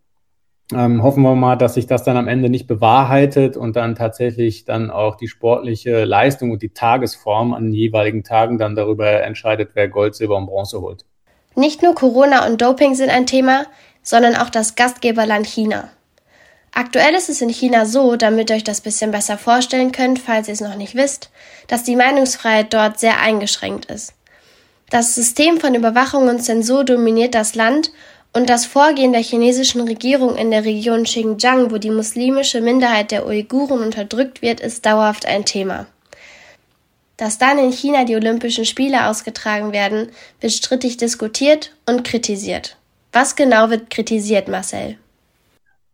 Ähm, 0.72 1.02
hoffen 1.02 1.22
wir 1.22 1.34
mal, 1.34 1.56
dass 1.56 1.74
sich 1.74 1.86
das 1.86 2.04
dann 2.04 2.16
am 2.16 2.28
Ende 2.28 2.48
nicht 2.48 2.66
bewahrheitet 2.66 3.56
und 3.56 3.76
dann 3.76 3.96
tatsächlich 3.96 4.64
dann 4.64 4.90
auch 4.90 5.16
die 5.16 5.26
sportliche 5.26 6.04
Leistung 6.04 6.52
und 6.52 6.62
die 6.62 6.70
Tagesform 6.70 7.52
an 7.52 7.64
den 7.64 7.74
jeweiligen 7.74 8.22
Tagen 8.22 8.56
dann 8.56 8.76
darüber 8.76 9.22
entscheidet, 9.22 9.70
wer 9.74 9.88
Gold, 9.88 10.14
Silber 10.14 10.36
und 10.36 10.46
Bronze 10.46 10.80
holt. 10.80 11.04
Nicht 11.56 11.82
nur 11.82 11.94
Corona 11.94 12.46
und 12.46 12.62
Doping 12.62 12.94
sind 12.94 13.10
ein 13.10 13.26
Thema, 13.26 13.66
sondern 14.02 14.36
auch 14.36 14.48
das 14.48 14.76
Gastgeberland 14.76 15.46
China. 15.46 15.90
Aktuell 16.74 17.14
ist 17.14 17.28
es 17.28 17.42
in 17.42 17.50
China 17.50 17.84
so, 17.84 18.16
damit 18.16 18.48
ihr 18.48 18.56
euch 18.56 18.64
das 18.64 18.80
bisschen 18.80 19.10
besser 19.10 19.36
vorstellen 19.36 19.92
könnt, 19.92 20.18
falls 20.20 20.48
ihr 20.48 20.54
es 20.54 20.62
noch 20.62 20.76
nicht 20.76 20.94
wisst, 20.94 21.30
dass 21.66 21.82
die 21.82 21.96
Meinungsfreiheit 21.96 22.72
dort 22.72 22.98
sehr 22.98 23.20
eingeschränkt 23.20 23.86
ist. 23.86 24.14
Das 24.92 25.14
System 25.14 25.58
von 25.58 25.74
Überwachung 25.74 26.28
und 26.28 26.40
Zensur 26.40 26.84
dominiert 26.84 27.34
das 27.34 27.54
Land 27.54 27.92
und 28.34 28.50
das 28.50 28.66
Vorgehen 28.66 29.12
der 29.12 29.22
chinesischen 29.22 29.80
Regierung 29.80 30.36
in 30.36 30.50
der 30.50 30.66
Region 30.66 31.04
Xinjiang, 31.04 31.70
wo 31.70 31.78
die 31.78 31.90
muslimische 31.90 32.60
Minderheit 32.60 33.10
der 33.10 33.26
Uiguren 33.26 33.80
unterdrückt 33.80 34.42
wird, 34.42 34.60
ist 34.60 34.84
dauerhaft 34.84 35.24
ein 35.24 35.46
Thema. 35.46 35.86
Dass 37.16 37.38
dann 37.38 37.58
in 37.58 37.72
China 37.72 38.04
die 38.04 38.16
Olympischen 38.16 38.66
Spiele 38.66 39.06
ausgetragen 39.08 39.72
werden, 39.72 40.08
wird 40.42 40.52
strittig 40.52 40.98
diskutiert 40.98 41.74
und 41.86 42.04
kritisiert. 42.04 42.76
Was 43.12 43.34
genau 43.34 43.70
wird 43.70 43.88
kritisiert, 43.88 44.48
Marcel? 44.48 44.96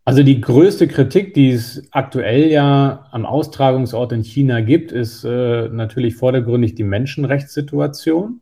Also 0.04 0.24
die 0.24 0.40
größte 0.40 0.88
Kritik, 0.88 1.34
die 1.34 1.52
es 1.52 1.84
aktuell 1.92 2.50
ja 2.50 3.06
am 3.12 3.26
Austragungsort 3.26 4.10
in 4.10 4.24
China 4.24 4.60
gibt, 4.60 4.90
ist 4.90 5.22
äh, 5.22 5.68
natürlich 5.68 6.16
vordergründig 6.16 6.74
die 6.74 6.82
Menschenrechtssituation. 6.82 8.40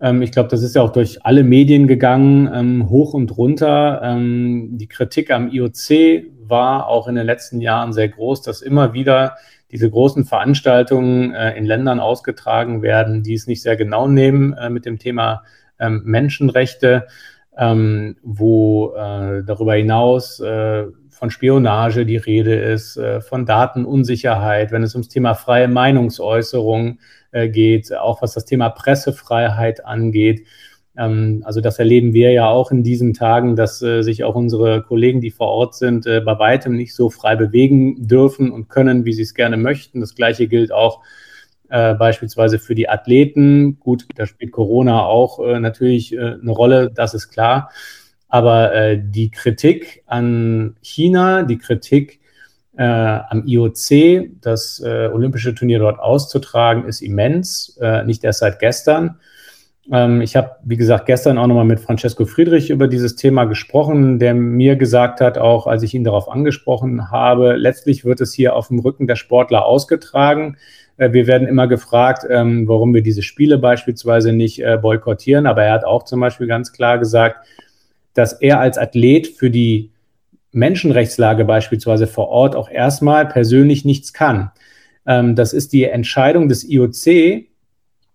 Ähm, 0.00 0.22
ich 0.22 0.32
glaube, 0.32 0.48
das 0.48 0.62
ist 0.62 0.74
ja 0.74 0.82
auch 0.82 0.92
durch 0.92 1.24
alle 1.24 1.42
Medien 1.44 1.86
gegangen, 1.86 2.50
ähm, 2.52 2.88
hoch 2.88 3.14
und 3.14 3.36
runter. 3.36 4.00
Ähm, 4.02 4.78
die 4.78 4.88
Kritik 4.88 5.30
am 5.30 5.50
IOC 5.50 6.24
war 6.46 6.88
auch 6.88 7.06
in 7.06 7.14
den 7.14 7.26
letzten 7.26 7.60
Jahren 7.60 7.92
sehr 7.92 8.08
groß, 8.08 8.42
dass 8.42 8.62
immer 8.62 8.92
wieder 8.92 9.36
diese 9.70 9.88
großen 9.88 10.24
Veranstaltungen 10.24 11.32
äh, 11.32 11.56
in 11.56 11.64
Ländern 11.64 12.00
ausgetragen 12.00 12.82
werden, 12.82 13.22
die 13.22 13.34
es 13.34 13.46
nicht 13.46 13.62
sehr 13.62 13.76
genau 13.76 14.08
nehmen 14.08 14.52
äh, 14.54 14.70
mit 14.70 14.86
dem 14.86 14.98
Thema 14.98 15.42
Menschenrechte, 15.82 17.06
wo 18.22 18.92
äh, 18.94 19.42
darüber 19.42 19.72
hinaus 19.72 20.42
von 21.20 21.30
Spionage 21.30 22.06
die 22.06 22.16
Rede 22.16 22.54
ist, 22.54 22.96
äh, 22.96 23.20
von 23.20 23.44
Datenunsicherheit, 23.44 24.72
wenn 24.72 24.82
es 24.82 24.94
ums 24.94 25.08
Thema 25.08 25.34
freie 25.34 25.68
Meinungsäußerung 25.68 26.98
äh, 27.30 27.50
geht, 27.50 27.94
auch 27.94 28.22
was 28.22 28.32
das 28.32 28.46
Thema 28.46 28.70
Pressefreiheit 28.70 29.84
angeht. 29.84 30.46
Ähm, 30.96 31.42
also 31.44 31.60
das 31.60 31.78
erleben 31.78 32.14
wir 32.14 32.32
ja 32.32 32.48
auch 32.48 32.70
in 32.70 32.82
diesen 32.82 33.12
Tagen, 33.12 33.54
dass 33.54 33.82
äh, 33.82 34.00
sich 34.00 34.24
auch 34.24 34.34
unsere 34.34 34.82
Kollegen, 34.82 35.20
die 35.20 35.30
vor 35.30 35.48
Ort 35.48 35.74
sind, 35.74 36.06
bei 36.06 36.38
weitem 36.38 36.74
nicht 36.74 36.94
so 36.94 37.10
frei 37.10 37.36
bewegen 37.36 38.08
dürfen 38.08 38.50
und 38.50 38.70
können, 38.70 39.04
wie 39.04 39.12
sie 39.12 39.22
es 39.22 39.34
gerne 39.34 39.58
möchten. 39.58 40.00
Das 40.00 40.14
Gleiche 40.14 40.48
gilt 40.48 40.72
auch 40.72 41.02
beispielsweise 41.68 42.58
für 42.58 42.74
die 42.74 42.88
Athleten. 42.88 43.78
Gut, 43.78 44.04
da 44.16 44.26
spielt 44.26 44.50
Corona 44.50 45.04
auch 45.04 45.38
natürlich 45.38 46.18
eine 46.18 46.50
Rolle, 46.50 46.90
das 46.92 47.14
ist 47.14 47.28
klar. 47.28 47.70
Aber 48.30 48.72
äh, 48.72 48.98
die 49.02 49.30
Kritik 49.30 50.02
an 50.06 50.76
China, 50.80 51.42
die 51.42 51.58
Kritik 51.58 52.20
äh, 52.76 52.84
am 52.84 53.44
IOC, 53.44 54.40
das 54.40 54.80
äh, 54.80 55.10
olympische 55.12 55.54
Turnier 55.54 55.80
dort 55.80 55.98
auszutragen, 55.98 56.84
ist 56.86 57.02
immens, 57.02 57.76
äh, 57.80 58.04
nicht 58.04 58.24
erst 58.24 58.38
seit 58.38 58.60
gestern. 58.60 59.18
Ähm, 59.92 60.20
ich 60.20 60.36
habe, 60.36 60.52
wie 60.64 60.76
gesagt, 60.76 61.06
gestern 61.06 61.38
auch 61.38 61.48
nochmal 61.48 61.64
mit 61.64 61.80
Francesco 61.80 62.24
Friedrich 62.24 62.70
über 62.70 62.86
dieses 62.86 63.16
Thema 63.16 63.44
gesprochen, 63.44 64.18
der 64.20 64.34
mir 64.34 64.76
gesagt 64.76 65.20
hat, 65.20 65.36
auch 65.36 65.66
als 65.66 65.82
ich 65.82 65.94
ihn 65.94 66.04
darauf 66.04 66.30
angesprochen 66.30 67.10
habe, 67.10 67.54
letztlich 67.56 68.04
wird 68.04 68.20
es 68.20 68.32
hier 68.32 68.54
auf 68.54 68.68
dem 68.68 68.78
Rücken 68.78 69.08
der 69.08 69.16
Sportler 69.16 69.64
ausgetragen. 69.64 70.56
Äh, 70.96 71.12
wir 71.12 71.26
werden 71.26 71.48
immer 71.48 71.66
gefragt, 71.66 72.24
ähm, 72.30 72.68
warum 72.68 72.94
wir 72.94 73.02
diese 73.02 73.22
Spiele 73.22 73.58
beispielsweise 73.58 74.32
nicht 74.32 74.62
äh, 74.62 74.78
boykottieren, 74.80 75.46
aber 75.46 75.64
er 75.64 75.72
hat 75.72 75.84
auch 75.84 76.04
zum 76.04 76.20
Beispiel 76.20 76.46
ganz 76.46 76.72
klar 76.72 76.98
gesagt, 76.98 77.44
dass 78.14 78.32
er 78.34 78.60
als 78.60 78.78
Athlet 78.78 79.26
für 79.26 79.50
die 79.50 79.90
Menschenrechtslage 80.52 81.44
beispielsweise 81.44 82.06
vor 82.06 82.28
Ort 82.28 82.56
auch 82.56 82.70
erstmal 82.70 83.26
persönlich 83.26 83.84
nichts 83.84 84.12
kann. 84.12 84.50
Ähm, 85.06 85.36
das 85.36 85.52
ist 85.52 85.72
die 85.72 85.84
Entscheidung 85.84 86.48
des 86.48 86.68
IOC, 86.68 87.46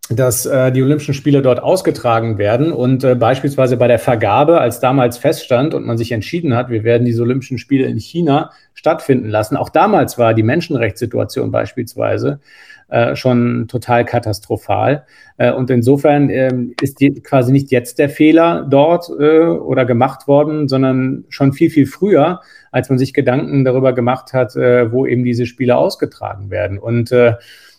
dass 0.09 0.45
äh, 0.45 0.71
die 0.71 0.83
Olympischen 0.83 1.15
Spiele 1.15 1.41
dort 1.41 1.59
ausgetragen 1.59 2.37
werden 2.37 2.71
und 2.71 3.03
äh, 3.03 3.15
beispielsweise 3.15 3.75
bei 3.75 3.87
der 3.87 3.97
Vergabe, 3.97 4.61
als 4.61 4.79
damals 4.79 5.17
feststand 5.17 5.73
und 5.73 5.85
man 5.85 5.97
sich 5.97 6.11
entschieden 6.11 6.55
hat, 6.55 6.69
wir 6.69 6.83
werden 6.83 7.05
diese 7.05 7.23
Olympischen 7.23 7.57
Spiele 7.57 7.87
in 7.87 7.97
China 7.97 8.51
stattfinden 8.75 9.29
lassen, 9.29 9.57
auch 9.57 9.69
damals 9.69 10.19
war 10.19 10.35
die 10.35 10.43
Menschenrechtssituation 10.43 11.49
beispielsweise 11.49 12.39
äh, 12.87 13.15
schon 13.15 13.67
total 13.67 14.05
katastrophal. 14.05 15.05
Äh, 15.37 15.51
und 15.51 15.69
insofern 15.69 16.29
äh, 16.29 16.53
ist 16.81 16.99
die, 16.99 17.13
quasi 17.21 17.51
nicht 17.51 17.71
jetzt 17.71 17.97
der 17.97 18.09
Fehler 18.09 18.65
dort 18.69 19.09
äh, 19.09 19.39
oder 19.39 19.85
gemacht 19.85 20.27
worden, 20.27 20.67
sondern 20.67 21.25
schon 21.29 21.53
viel, 21.53 21.69
viel 21.69 21.87
früher, 21.87 22.41
als 22.71 22.89
man 22.89 22.99
sich 22.99 23.13
Gedanken 23.13 23.65
darüber 23.65 23.93
gemacht 23.93 24.33
hat, 24.33 24.55
äh, 24.55 24.91
wo 24.91 25.05
eben 25.05 25.23
diese 25.23 25.45
Spiele 25.45 25.77
ausgetragen 25.77 26.51
werden. 26.51 26.77
Und 26.77 27.11
äh, 27.11 27.33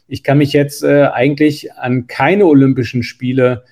ich 0.09 0.23
kann 0.23 0.38
mich 0.38 0.53
jetzt 0.53 0.85
eigentlich 0.85 1.73
an 1.73 2.07
keine 2.07 2.47
Olympischen 2.47 3.03
Spiele 3.03 3.64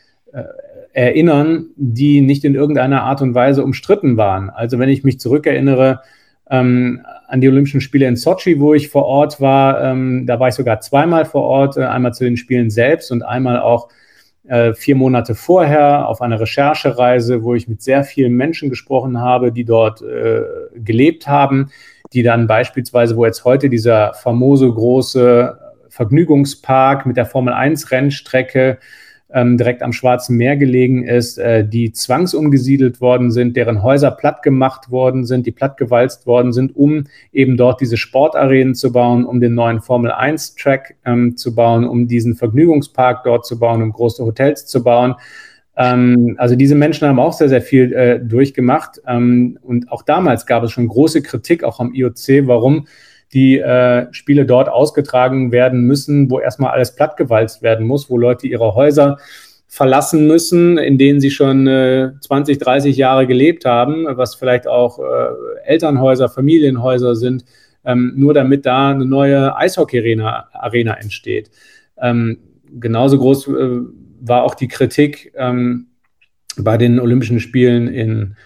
erinnern, 0.92 1.66
die 1.76 2.20
nicht 2.22 2.44
in 2.44 2.56
irgendeiner 2.56 3.04
Art 3.04 3.22
und 3.22 3.36
Weise 3.36 3.62
umstritten 3.62 4.16
waren. 4.16 4.50
Also 4.50 4.80
wenn 4.80 4.88
ich 4.88 5.04
mich 5.04 5.20
zurückerinnere, 5.20 6.00
ähm, 6.50 7.04
an 7.26 7.40
die 7.40 7.48
Olympischen 7.48 7.80
Spiele 7.80 8.06
in 8.06 8.16
Sochi, 8.16 8.60
wo 8.60 8.74
ich 8.74 8.88
vor 8.88 9.04
Ort 9.06 9.40
war. 9.40 9.82
Ähm, 9.82 10.26
da 10.26 10.38
war 10.40 10.48
ich 10.48 10.54
sogar 10.54 10.80
zweimal 10.80 11.24
vor 11.24 11.42
Ort, 11.42 11.76
äh, 11.76 11.84
einmal 11.84 12.14
zu 12.14 12.24
den 12.24 12.36
Spielen 12.36 12.70
selbst 12.70 13.10
und 13.10 13.22
einmal 13.22 13.60
auch 13.60 13.88
äh, 14.46 14.74
vier 14.74 14.94
Monate 14.94 15.34
vorher 15.34 16.06
auf 16.06 16.20
einer 16.20 16.38
Recherchereise, 16.38 17.42
wo 17.42 17.54
ich 17.54 17.66
mit 17.66 17.82
sehr 17.82 18.04
vielen 18.04 18.34
Menschen 18.34 18.68
gesprochen 18.68 19.20
habe, 19.20 19.52
die 19.52 19.64
dort 19.64 20.02
äh, 20.02 20.42
gelebt 20.74 21.26
haben, 21.26 21.70
die 22.12 22.22
dann 22.22 22.46
beispielsweise, 22.46 23.16
wo 23.16 23.24
jetzt 23.24 23.44
heute 23.44 23.70
dieser 23.70 24.12
famose 24.14 24.70
große 24.70 25.58
Vergnügungspark 25.88 27.06
mit 27.06 27.16
der 27.16 27.24
Formel 27.24 27.54
1 27.54 27.90
Rennstrecke 27.90 28.78
ähm, 29.34 29.58
direkt 29.58 29.82
am 29.82 29.92
Schwarzen 29.92 30.36
Meer 30.36 30.56
gelegen 30.56 31.02
ist, 31.02 31.38
äh, 31.38 31.66
die 31.66 31.92
zwangsumgesiedelt 31.92 33.00
worden 33.00 33.32
sind, 33.32 33.56
deren 33.56 33.82
Häuser 33.82 34.12
platt 34.12 34.42
gemacht 34.42 34.92
worden 34.92 35.24
sind, 35.24 35.44
die 35.44 35.50
plattgewalzt 35.50 36.26
worden 36.26 36.52
sind, 36.52 36.76
um 36.76 37.04
eben 37.32 37.56
dort 37.56 37.80
diese 37.80 37.96
Sportarenen 37.96 38.76
zu 38.76 38.92
bauen, 38.92 39.26
um 39.26 39.40
den 39.40 39.54
neuen 39.54 39.80
Formel 39.80 40.12
1 40.12 40.54
Track 40.54 40.94
ähm, 41.04 41.36
zu 41.36 41.52
bauen, 41.54 41.84
um 41.84 42.06
diesen 42.06 42.36
Vergnügungspark 42.36 43.24
dort 43.24 43.44
zu 43.44 43.58
bauen, 43.58 43.82
um 43.82 43.92
große 43.92 44.24
Hotels 44.24 44.66
zu 44.66 44.84
bauen. 44.84 45.16
Ähm, 45.76 46.36
also 46.38 46.54
diese 46.54 46.76
Menschen 46.76 47.08
haben 47.08 47.18
auch 47.18 47.32
sehr, 47.32 47.48
sehr 47.48 47.62
viel 47.62 47.92
äh, 47.92 48.20
durchgemacht. 48.20 49.02
Ähm, 49.06 49.58
und 49.62 49.90
auch 49.90 50.02
damals 50.02 50.46
gab 50.46 50.62
es 50.62 50.70
schon 50.70 50.86
große 50.86 51.22
Kritik, 51.22 51.64
auch 51.64 51.80
am 51.80 51.92
IOC, 51.92 52.46
warum 52.46 52.86
die 53.34 53.58
äh, 53.58 54.06
Spiele 54.12 54.46
dort 54.46 54.68
ausgetragen 54.68 55.52
werden 55.52 55.82
müssen, 55.82 56.30
wo 56.30 56.38
erstmal 56.38 56.70
alles 56.70 56.94
plattgewalzt 56.94 57.62
werden 57.62 57.86
muss, 57.86 58.08
wo 58.08 58.16
Leute 58.16 58.46
ihre 58.46 58.74
Häuser 58.74 59.18
verlassen 59.66 60.28
müssen, 60.28 60.78
in 60.78 60.98
denen 60.98 61.20
sie 61.20 61.32
schon 61.32 61.66
äh, 61.66 62.12
20, 62.20 62.58
30 62.58 62.96
Jahre 62.96 63.26
gelebt 63.26 63.64
haben, 63.64 64.06
was 64.08 64.36
vielleicht 64.36 64.68
auch 64.68 65.00
äh, 65.00 65.64
Elternhäuser, 65.64 66.28
Familienhäuser 66.28 67.16
sind, 67.16 67.44
ähm, 67.84 68.12
nur 68.14 68.34
damit 68.34 68.66
da 68.66 68.90
eine 68.90 69.04
neue 69.04 69.56
Eishockey-Arena 69.56 70.48
Arena 70.52 70.94
entsteht. 70.94 71.50
Ähm, 72.00 72.38
genauso 72.78 73.18
groß 73.18 73.48
äh, 73.48 73.80
war 74.20 74.44
auch 74.44 74.54
die 74.54 74.68
Kritik 74.68 75.32
ähm, 75.36 75.88
bei 76.56 76.76
den 76.76 77.00
Olympischen 77.00 77.40
Spielen 77.40 77.88
in 77.88 78.36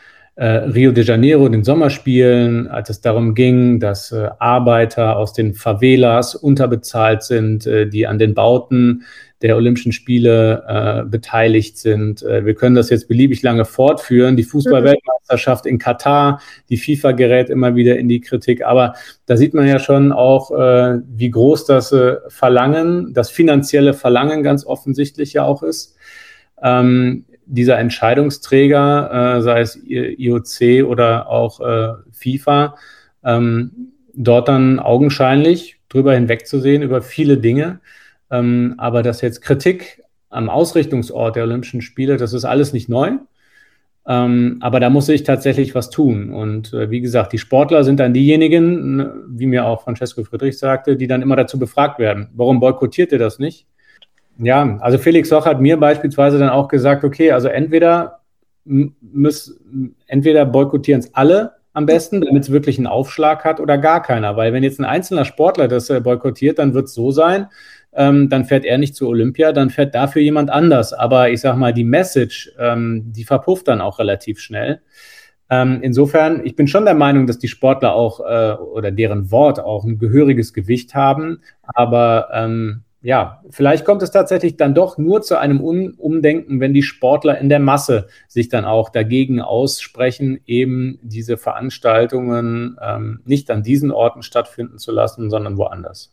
Rio 0.45 0.93
de 0.93 1.05
Janeiro, 1.05 1.49
den 1.49 1.65
Sommerspielen, 1.65 2.69
als 2.69 2.91
es 2.91 3.01
darum 3.01 3.35
ging, 3.35 3.81
dass 3.81 4.13
äh, 4.13 4.29
Arbeiter 4.39 5.17
aus 5.17 5.33
den 5.33 5.55
Favelas 5.55 6.37
unterbezahlt 6.37 7.25
sind, 7.25 7.67
äh, 7.67 7.89
die 7.89 8.07
an 8.07 8.19
den 8.19 8.35
Bauten 8.35 9.03
der 9.43 9.57
Olympischen 9.57 9.93
Spiele 9.93 10.65
äh, 10.67 11.09
beteiligt 11.09 11.79
sind. 11.79 12.23
Äh, 12.23 12.45
wir 12.45 12.55
können 12.55 12.75
das 12.75 12.91
jetzt 12.91 13.09
beliebig 13.09 13.43
lange 13.43 13.65
fortführen. 13.65 14.37
Die 14.37 14.43
Fußballweltmeisterschaft 14.43 15.67
in 15.67 15.79
Katar, 15.79 16.41
die 16.69 16.77
FIFA 16.77 17.13
gerät 17.13 17.51
immer 17.51 17.77
wieder 17.77 17.97
in 17.99 18.09
die 18.09 18.21
Kritik. 18.21 18.65
Aber 18.65 18.95
da 19.27 19.37
sieht 19.37 19.55
man 19.55 19.67
ja 19.67 19.79
schon 19.79 20.13
auch, 20.13 20.51
äh, 20.51 21.01
wie 21.09 21.31
groß 21.31 21.67
das 21.67 21.93
äh, 21.93 22.17
Verlangen, 22.29 23.13
das 23.13 23.31
finanzielle 23.31 23.95
Verlangen 23.95 24.43
ganz 24.43 24.67
offensichtlich 24.67 25.35
ja 25.35 25.45
auch 25.45 25.63
ist. 25.63 25.97
Ähm, 26.61 27.25
dieser 27.49 27.79
Entscheidungsträger, 27.79 29.37
äh, 29.39 29.43
sei 29.43 29.61
es 29.61 29.77
IOC 29.85 30.87
oder 30.87 31.29
auch 31.29 31.61
äh, 31.61 31.95
FIFA, 32.13 32.77
ähm, 33.25 33.93
dort 34.15 34.49
dann 34.49 34.79
augenscheinlich 34.79 35.81
drüber 35.89 36.15
hinwegzusehen 36.15 36.83
über 36.83 37.03
viele 37.03 37.39
Dinge 37.39 37.81
ähm, 38.31 38.75
aber 38.79 39.03
dass 39.03 39.21
jetzt 39.21 39.43
Kritik 39.43 40.03
am 40.31 40.51
Ausrichtungsort 40.51 41.37
der 41.37 41.45
Olympischen 41.45 41.81
Spiele, 41.81 42.17
das 42.17 42.33
ist 42.33 42.45
alles 42.45 42.73
nicht 42.73 42.89
neu. 42.89 43.13
Ähm, 44.07 44.59
aber 44.61 44.81
da 44.81 44.89
muss 44.89 45.07
sich 45.07 45.23
tatsächlich 45.23 45.75
was 45.75 45.91
tun. 45.91 46.31
Und 46.31 46.73
äh, 46.73 46.91
wie 46.91 47.01
gesagt, 47.01 47.33
die 47.33 47.39
Sportler 47.39 47.85
sind 47.85 48.01
dann 48.01 48.15
diejenigen, 48.15 49.11
wie 49.29 49.47
mir 49.47 49.67
auch 49.67 49.83
Francesco 49.83 50.25
Friedrich 50.25 50.59
sagte, 50.59 50.97
die 50.97 51.07
dann 51.07 51.23
immer 51.23 51.37
dazu 51.37 51.59
befragt 51.59 51.99
werden. 51.99 52.29
Warum 52.35 52.61
boykottiert 52.61 53.13
ihr 53.13 53.19
das 53.19 53.39
nicht? 53.39 53.67
Ja, 54.39 54.79
also 54.81 54.99
Felix 54.99 55.29
Soch 55.29 55.47
hat 55.47 55.61
mir 55.61 55.77
beispielsweise 55.79 56.39
dann 56.39 56.51
auch 56.51 56.69
gesagt, 56.69 57.05
okay, 57.05 57.33
also 57.33 57.49
entweder 57.49 58.21
muss, 58.65 59.59
entweder 60.07 60.45
boykottieren 60.45 61.01
es 61.01 61.15
alle 61.15 61.53
am 61.73 61.87
besten, 61.87 62.21
damit 62.21 62.45
es 62.45 62.51
wirklich 62.51 62.79
einen 62.79 62.87
Aufschlag 62.87 63.45
hat 63.45 63.61
oder 63.61 63.79
gar 63.79 64.03
keiner. 64.03 64.37
Weil 64.37 64.53
wenn 64.53 64.63
jetzt 64.63 64.79
ein 64.79 64.85
einzelner 64.85 65.25
Sportler 65.25 65.69
das 65.69 65.91
äh, 65.91 66.01
boykottiert, 66.01 66.59
dann 66.59 66.75
wird 66.75 66.87
es 66.87 66.95
so 66.95 67.11
sein, 67.11 67.49
ähm, 67.93 68.29
dann 68.29 68.45
fährt 68.45 68.65
er 68.65 68.79
nicht 68.79 68.95
zu 68.95 69.09
Olympia, 69.09 69.53
dann 69.53 69.71
fährt 69.71 69.95
dafür 69.95 70.23
jemand 70.23 70.51
anders. 70.51 70.93
Aber 70.93 71.31
ich 71.31 71.41
sage 71.41 71.59
mal, 71.59 71.73
die 71.73 71.85
Message, 71.85 72.53
ähm, 72.59 73.13
die 73.13 73.25
verpufft 73.25 73.69
dann 73.69 73.81
auch 73.81 73.99
relativ 73.99 74.41
schnell. 74.41 74.83
Ähm, 75.51 75.79
insofern, 75.83 76.45
ich 76.45 76.57
bin 76.57 76.67
schon 76.67 76.85
der 76.85 76.95
Meinung, 76.95 77.27
dass 77.27 77.39
die 77.39 77.49
Sportler 77.49 77.95
auch 77.95 78.21
äh, 78.21 78.53
oder 78.55 78.91
deren 78.91 79.31
Wort 79.31 79.61
auch 79.61 79.85
ein 79.85 79.99
gehöriges 79.99 80.53
Gewicht 80.53 80.95
haben. 80.95 81.41
Aber 81.63 82.29
ähm, 82.33 82.83
ja, 83.01 83.43
vielleicht 83.51 83.85
kommt 83.85 84.03
es 84.03 84.11
tatsächlich 84.11 84.57
dann 84.57 84.75
doch 84.75 84.99
nur 84.99 85.23
zu 85.23 85.39
einem 85.39 85.61
Un 85.61 85.95
Umdenken, 85.95 86.61
wenn 86.61 86.75
die 86.75 86.83
Sportler 86.83 87.39
in 87.39 87.49
der 87.49 87.61
Masse 87.61 88.09
sich 88.27 88.49
dann 88.49 88.65
auch 88.65 88.89
dagegen 88.89 89.41
aussprechen, 89.41 90.41
eben 90.47 90.99
diese 91.03 91.37
Veranstaltungen 91.37 92.77
ähm, 92.83 93.21
nicht 93.25 93.51
an 93.51 93.63
diesen 93.63 93.93
Orten 93.93 94.23
stattfinden 94.23 94.79
zu 94.79 94.91
lassen, 94.91 95.31
sondern 95.31 95.59
woanders. 95.59 96.13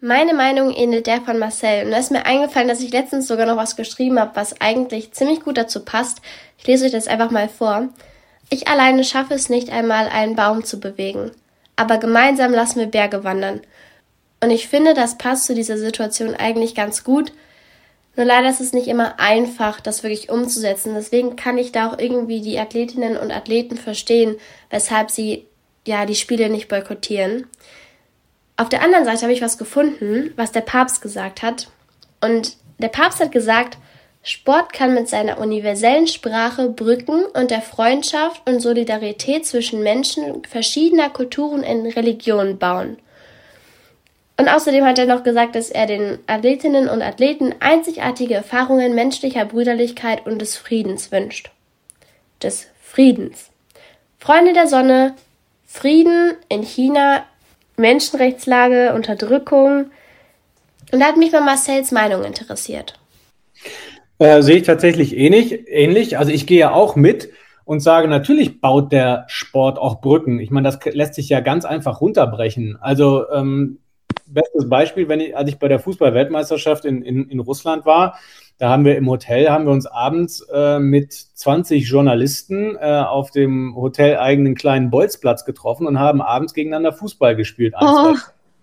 Meine 0.00 0.34
Meinung 0.34 0.72
ähnelt 0.74 1.06
der 1.06 1.20
von 1.20 1.38
Marcel 1.38 1.84
und 1.84 1.92
da 1.92 1.98
ist 1.98 2.10
mir 2.10 2.26
eingefallen, 2.26 2.68
dass 2.68 2.82
ich 2.82 2.92
letztens 2.92 3.28
sogar 3.28 3.46
noch 3.46 3.56
was 3.56 3.76
geschrieben 3.76 4.18
habe, 4.18 4.32
was 4.34 4.60
eigentlich 4.60 5.12
ziemlich 5.12 5.40
gut 5.40 5.56
dazu 5.56 5.84
passt. 5.84 6.20
Ich 6.58 6.66
lese 6.66 6.86
euch 6.86 6.92
das 6.92 7.06
einfach 7.06 7.30
mal 7.30 7.48
vor. 7.48 7.88
Ich 8.50 8.68
alleine 8.68 9.04
schaffe 9.04 9.32
es 9.32 9.48
nicht 9.48 9.70
einmal, 9.70 10.08
einen 10.08 10.36
Baum 10.36 10.64
zu 10.64 10.78
bewegen. 10.80 11.30
Aber 11.76 11.98
gemeinsam 11.98 12.52
lassen 12.52 12.80
wir 12.80 12.86
Berge 12.86 13.24
wandern. 13.24 13.60
Und 14.42 14.50
ich 14.50 14.66
finde, 14.66 14.92
das 14.92 15.18
passt 15.18 15.46
zu 15.46 15.54
dieser 15.54 15.78
Situation 15.78 16.34
eigentlich 16.34 16.74
ganz 16.74 17.04
gut. 17.04 17.32
Nur 18.16 18.26
leider 18.26 18.50
ist 18.50 18.60
es 18.60 18.72
nicht 18.72 18.88
immer 18.88 19.20
einfach, 19.20 19.80
das 19.80 20.02
wirklich 20.02 20.30
umzusetzen. 20.30 20.94
Deswegen 20.94 21.36
kann 21.36 21.58
ich 21.58 21.70
da 21.70 21.88
auch 21.88 21.98
irgendwie 21.98 22.40
die 22.40 22.58
Athletinnen 22.58 23.16
und 23.16 23.30
Athleten 23.30 23.76
verstehen, 23.76 24.34
weshalb 24.68 25.12
sie 25.12 25.46
ja 25.86 26.06
die 26.06 26.16
Spiele 26.16 26.50
nicht 26.50 26.66
boykottieren. 26.66 27.46
Auf 28.56 28.68
der 28.68 28.82
anderen 28.82 29.04
Seite 29.04 29.22
habe 29.22 29.32
ich 29.32 29.42
was 29.42 29.58
gefunden, 29.58 30.32
was 30.34 30.50
der 30.50 30.60
Papst 30.60 31.02
gesagt 31.02 31.42
hat. 31.42 31.68
Und 32.20 32.56
der 32.78 32.88
Papst 32.88 33.20
hat 33.20 33.30
gesagt, 33.30 33.78
Sport 34.24 34.72
kann 34.72 34.92
mit 34.92 35.08
seiner 35.08 35.38
universellen 35.38 36.08
Sprache 36.08 36.68
Brücken 36.68 37.24
und 37.26 37.52
der 37.52 37.62
Freundschaft 37.62 38.42
und 38.48 38.60
Solidarität 38.60 39.46
zwischen 39.46 39.84
Menschen 39.84 40.44
verschiedener 40.44 41.10
Kulturen 41.10 41.62
und 41.62 41.92
Religionen 41.92 42.58
bauen. 42.58 42.98
Und 44.42 44.48
außerdem 44.48 44.84
hat 44.84 44.98
er 44.98 45.06
noch 45.06 45.22
gesagt, 45.22 45.54
dass 45.54 45.70
er 45.70 45.86
den 45.86 46.18
Athletinnen 46.26 46.88
und 46.88 47.00
Athleten 47.00 47.54
einzigartige 47.60 48.34
Erfahrungen 48.34 48.92
menschlicher 48.92 49.44
Brüderlichkeit 49.44 50.26
und 50.26 50.40
des 50.40 50.56
Friedens 50.56 51.12
wünscht. 51.12 51.52
Des 52.42 52.66
Friedens. 52.82 53.52
Freunde 54.18 54.52
der 54.52 54.66
Sonne, 54.66 55.14
Frieden 55.64 56.32
in 56.48 56.64
China 56.64 57.22
Menschenrechtslage, 57.76 58.94
Unterdrückung. 58.94 59.92
Und 60.90 60.98
da 60.98 61.06
hat 61.06 61.18
mich 61.18 61.30
mal 61.30 61.42
Marcells 61.42 61.92
Meinung 61.92 62.24
interessiert. 62.24 62.98
Äh, 64.18 64.42
sehe 64.42 64.56
ich 64.56 64.64
tatsächlich 64.64 65.16
ähnlich, 65.16 65.68
ähnlich. 65.68 66.18
Also 66.18 66.32
ich 66.32 66.48
gehe 66.48 66.58
ja 66.58 66.72
auch 66.72 66.96
mit 66.96 67.30
und 67.64 67.78
sage, 67.78 68.08
natürlich 68.08 68.60
baut 68.60 68.90
der 68.90 69.24
Sport 69.28 69.78
auch 69.78 70.00
Brücken. 70.00 70.40
Ich 70.40 70.50
meine, 70.50 70.68
das 70.68 70.80
lässt 70.84 71.14
sich 71.14 71.28
ja 71.28 71.38
ganz 71.38 71.64
einfach 71.64 72.00
runterbrechen. 72.00 72.76
Also 72.80 73.30
ähm, 73.30 73.78
bestes 74.32 74.68
Beispiel, 74.68 75.08
wenn 75.08 75.20
ich, 75.20 75.36
als 75.36 75.48
ich 75.48 75.58
bei 75.58 75.68
der 75.68 75.78
Fußball-Weltmeisterschaft 75.78 76.84
in, 76.84 77.02
in, 77.02 77.28
in 77.28 77.40
Russland 77.40 77.86
war, 77.86 78.18
da 78.58 78.68
haben 78.68 78.84
wir 78.84 78.96
im 78.96 79.08
Hotel, 79.08 79.50
haben 79.50 79.64
wir 79.64 79.72
uns 79.72 79.86
abends 79.86 80.46
äh, 80.52 80.78
mit 80.78 81.12
20 81.12 81.88
Journalisten 81.88 82.76
äh, 82.76 83.02
auf 83.06 83.30
dem 83.30 83.74
hoteleigenen 83.74 84.54
kleinen 84.54 84.90
Bolzplatz 84.90 85.44
getroffen 85.44 85.86
und 85.86 85.98
haben 85.98 86.22
abends 86.22 86.54
gegeneinander 86.54 86.92
Fußball 86.92 87.34
gespielt. 87.34 87.74
Oh. 87.80 88.14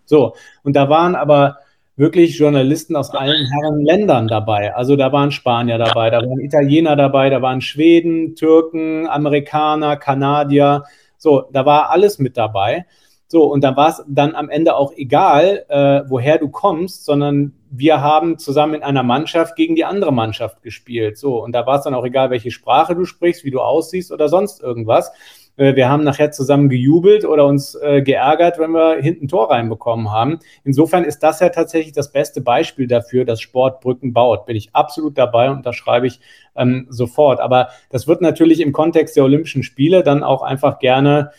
So, 0.05 0.35
und 0.63 0.75
da 0.75 0.89
waren 0.89 1.15
aber 1.15 1.57
wirklich 1.99 2.39
Journalisten 2.39 2.95
aus 2.95 3.11
allen 3.11 3.45
Herren 3.51 3.81
Ländern 3.81 4.29
dabei. 4.29 4.73
Also 4.73 4.95
da 4.95 5.11
waren 5.11 5.31
Spanier 5.31 5.77
dabei, 5.77 6.09
da 6.09 6.21
waren 6.21 6.39
Italiener 6.39 6.95
dabei, 6.95 7.29
da 7.29 7.41
waren 7.41 7.59
Schweden, 7.59 8.35
Türken, 8.35 9.05
Amerikaner, 9.05 9.97
Kanadier. 9.97 10.85
So, 11.17 11.49
da 11.51 11.65
war 11.65 11.89
alles 11.89 12.17
mit 12.17 12.37
dabei. 12.37 12.85
So, 13.31 13.43
und 13.43 13.63
dann 13.63 13.77
war 13.77 13.89
es 13.89 14.03
dann 14.07 14.33
am 14.33 14.49
Ende 14.49 14.75
auch 14.75 14.91
egal, 14.95 15.63
äh, 15.69 16.01
woher 16.09 16.39
du 16.39 16.49
kommst, 16.49 17.05
sondern 17.05 17.53
wir 17.69 18.01
haben 18.01 18.39
zusammen 18.39 18.73
in 18.73 18.81
einer 18.81 19.03
Mannschaft 19.03 19.55
gegen 19.55 19.75
die 19.75 19.85
andere 19.85 20.11
Mannschaft 20.11 20.63
gespielt. 20.63 21.19
So, 21.19 21.43
und 21.43 21.51
da 21.51 21.67
war 21.67 21.77
es 21.77 21.83
dann 21.83 21.93
auch 21.93 22.05
egal, 22.05 22.31
welche 22.31 22.49
Sprache 22.49 22.95
du 22.95 23.05
sprichst, 23.05 23.45
wie 23.45 23.51
du 23.51 23.61
aussiehst 23.61 24.11
oder 24.11 24.29
sonst 24.29 24.63
irgendwas. 24.63 25.11
Äh, 25.57 25.75
wir 25.75 25.89
haben 25.89 26.03
nachher 26.03 26.31
zusammen 26.31 26.69
gejubelt 26.69 27.23
oder 27.23 27.45
uns 27.45 27.75
äh, 27.75 28.01
geärgert, 28.01 28.57
wenn 28.57 28.71
wir 28.71 28.99
hinten 28.99 29.27
Tor 29.27 29.51
reinbekommen 29.51 30.11
haben. 30.11 30.39
Insofern 30.63 31.03
ist 31.03 31.19
das 31.19 31.39
ja 31.39 31.49
tatsächlich 31.49 31.93
das 31.93 32.11
beste 32.11 32.41
Beispiel 32.41 32.87
dafür, 32.87 33.25
dass 33.25 33.41
Sport 33.41 33.81
Brücken 33.81 34.11
baut. 34.11 34.47
Bin 34.47 34.55
ich 34.55 34.73
absolut 34.73 35.19
dabei 35.19 35.51
und 35.51 35.67
das 35.67 35.75
schreibe 35.75 36.07
ich 36.07 36.19
ähm, 36.55 36.87
sofort. 36.89 37.41
Aber 37.41 37.69
das 37.91 38.07
wird 38.07 38.21
natürlich 38.21 38.59
im 38.59 38.71
Kontext 38.71 39.15
der 39.15 39.25
Olympischen 39.25 39.61
Spiele 39.61 40.01
dann 40.01 40.23
auch 40.23 40.41
einfach 40.41 40.79
gerne 40.79 41.29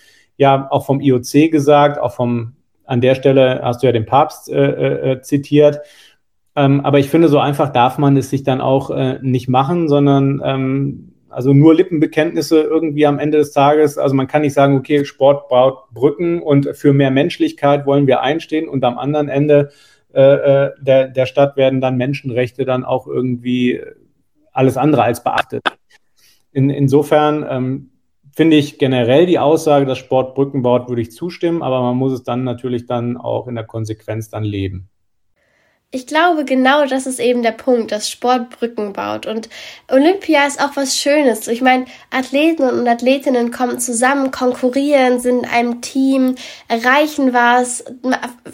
ja 0.40 0.68
auch 0.70 0.86
vom 0.86 1.00
IOC 1.00 1.50
gesagt, 1.52 2.00
auch 2.00 2.12
vom, 2.12 2.54
an 2.84 3.02
der 3.02 3.14
Stelle 3.14 3.60
hast 3.62 3.82
du 3.82 3.86
ja 3.86 3.92
den 3.92 4.06
Papst 4.06 4.50
äh, 4.50 5.12
äh, 5.12 5.20
zitiert. 5.20 5.80
Ähm, 6.56 6.80
aber 6.80 6.98
ich 6.98 7.10
finde, 7.10 7.28
so 7.28 7.38
einfach 7.38 7.72
darf 7.72 7.98
man 7.98 8.16
es 8.16 8.30
sich 8.30 8.42
dann 8.42 8.62
auch 8.62 8.90
äh, 8.90 9.18
nicht 9.20 9.48
machen, 9.48 9.86
sondern 9.88 10.40
ähm, 10.42 11.12
also 11.28 11.52
nur 11.52 11.74
Lippenbekenntnisse 11.74 12.62
irgendwie 12.62 13.06
am 13.06 13.18
Ende 13.18 13.36
des 13.36 13.52
Tages. 13.52 13.98
Also 13.98 14.14
man 14.14 14.26
kann 14.28 14.40
nicht 14.40 14.54
sagen, 14.54 14.78
okay, 14.78 15.04
Sport 15.04 15.50
baut 15.50 15.90
Brücken 15.92 16.40
und 16.42 16.74
für 16.74 16.94
mehr 16.94 17.10
Menschlichkeit 17.10 17.84
wollen 17.84 18.06
wir 18.06 18.22
einstehen 18.22 18.66
und 18.66 18.82
am 18.82 18.98
anderen 18.98 19.28
Ende 19.28 19.70
äh, 20.14 20.22
äh 20.22 20.70
der, 20.80 21.08
der 21.08 21.26
Stadt 21.26 21.58
werden 21.58 21.82
dann 21.82 21.98
Menschenrechte 21.98 22.64
dann 22.64 22.84
auch 22.84 23.06
irgendwie 23.06 23.80
alles 24.52 24.78
andere 24.78 25.02
als 25.02 25.22
beachtet. 25.22 25.62
In, 26.50 26.70
insofern 26.70 27.46
ähm, 27.48 27.90
finde 28.32 28.56
ich 28.56 28.78
generell 28.78 29.26
die 29.26 29.38
Aussage, 29.38 29.86
dass 29.86 29.98
Sport 29.98 30.34
Brücken 30.34 30.62
baut, 30.62 30.88
würde 30.88 31.02
ich 31.02 31.12
zustimmen, 31.12 31.62
aber 31.62 31.80
man 31.80 31.96
muss 31.96 32.12
es 32.12 32.22
dann 32.22 32.44
natürlich 32.44 32.86
dann 32.86 33.16
auch 33.16 33.46
in 33.48 33.54
der 33.54 33.64
Konsequenz 33.64 34.30
dann 34.30 34.44
leben. 34.44 34.88
Ich 35.92 36.06
glaube, 36.06 36.44
genau 36.44 36.86
das 36.86 37.04
ist 37.08 37.18
eben 37.18 37.42
der 37.42 37.50
Punkt, 37.50 37.90
dass 37.90 38.08
Sport 38.08 38.50
Brücken 38.50 38.92
baut. 38.92 39.26
Und 39.26 39.48
Olympia 39.90 40.46
ist 40.46 40.62
auch 40.62 40.76
was 40.76 40.96
Schönes. 40.96 41.48
Ich 41.48 41.62
meine, 41.62 41.86
Athleten 42.10 42.62
und 42.62 42.86
Athletinnen 42.86 43.50
kommen 43.50 43.80
zusammen, 43.80 44.30
konkurrieren, 44.30 45.18
sind 45.18 45.40
in 45.40 45.50
einem 45.50 45.80
Team, 45.80 46.36
erreichen 46.68 47.32
was, 47.32 47.84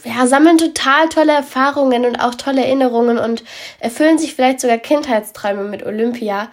ja, 0.05 0.27
sammeln 0.27 0.57
total 0.57 1.11
tolle 1.11 1.33
Erfahrungen 1.33 2.07
und 2.07 2.17
auch 2.17 2.35
tolle 2.37 2.65
Erinnerungen 2.65 3.19
und 3.19 3.45
erfüllen 3.81 4.17
sich 4.17 4.35
vielleicht 4.35 4.61
sogar 4.61 4.79
Kindheitsträume 4.79 5.65
mit 5.65 5.85
Olympia. 5.85 6.49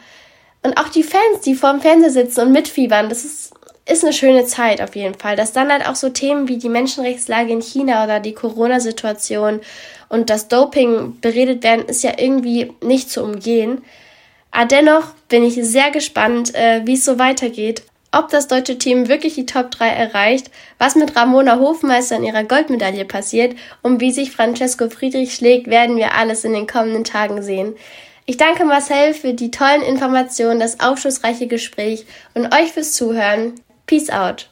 Und 0.63 0.78
auch 0.78 0.89
die 0.89 1.04
Fans, 1.04 1.41
die 1.45 1.56
vorm 1.56 1.82
Fernseher 1.82 2.10
sitzen 2.10 2.41
und 2.41 2.52
mitfiebern, 2.54 3.10
das 3.10 3.26
ist, 3.26 3.54
ist 3.86 4.04
eine 4.04 4.13
schöne 4.13 4.45
Zeit 4.45 4.82
auf 4.82 4.95
jeden 4.95 5.13
Fall. 5.13 5.36
Dass 5.36 5.52
dann 5.52 5.71
halt 5.71 5.86
auch 5.88 5.95
so 5.95 6.10
Themen 6.10 6.47
wie 6.47 6.58
die 6.58 6.69
Menschenrechtslage 6.69 7.52
in 7.52 7.62
China 7.62 8.06
oder 8.06 8.19
die 8.21 8.34
Corona-Situation 8.34 9.60
und 10.08 10.30
das 10.30 10.47
Doping 10.47 11.19
beredet 11.19 11.63
werden, 11.63 11.86
ist 11.86 12.04
ja 12.04 12.13
irgendwie 12.17 12.71
nicht 12.82 13.10
zu 13.10 13.23
umgehen. 13.23 13.82
Aber 14.52 14.65
dennoch 14.67 15.13
bin 15.28 15.43
ich 15.43 15.56
sehr 15.56 15.91
gespannt, 15.91 16.56
äh, 16.56 16.82
wie 16.86 16.93
es 16.93 17.06
so 17.06 17.19
weitergeht. 17.19 17.84
ob 18.15 18.30
das 18.30 18.47
deutsche 18.47 18.78
Team 18.78 19.10
wirklich 19.10 19.34
die 19.34 19.47
Top 19.47 19.71
3 19.71 19.88
erreicht, 19.88 20.52
was 20.78 20.93
mit 20.93 21.15
Ramona 21.15 21.58
Hofmeister 21.58 22.15
in 22.15 22.23
ihrer 22.23 22.43
Goldmedaille 22.43 23.06
passiert 23.06 23.56
und 23.82 24.02
wie 24.02 24.12
sich 24.12 24.30
Francesco 24.30 24.88
Friedrich 24.88 25.34
schlägt, 25.34 25.67
werden 25.67 25.97
wir 25.97 26.13
alles 26.13 26.43
in 26.43 26.54
den 26.54 26.67
kommenden 26.67 27.04
Tagen 27.04 27.41
sehen. 27.41 27.73
Ich 28.25 28.38
danke 28.38 28.63
Marcel 28.63 29.13
für 29.13 29.33
die 29.33 29.51
tollen 29.51 29.81
Informationen, 29.81 30.59
das 30.59 30.79
aufschlussreiche 30.79 31.47
Gespräch 31.47 32.05
und 32.33 32.53
euch 32.53 32.71
fürs 32.71 32.93
Zuhören. 32.93 33.55
Peace 33.86 34.09
out. 34.09 34.49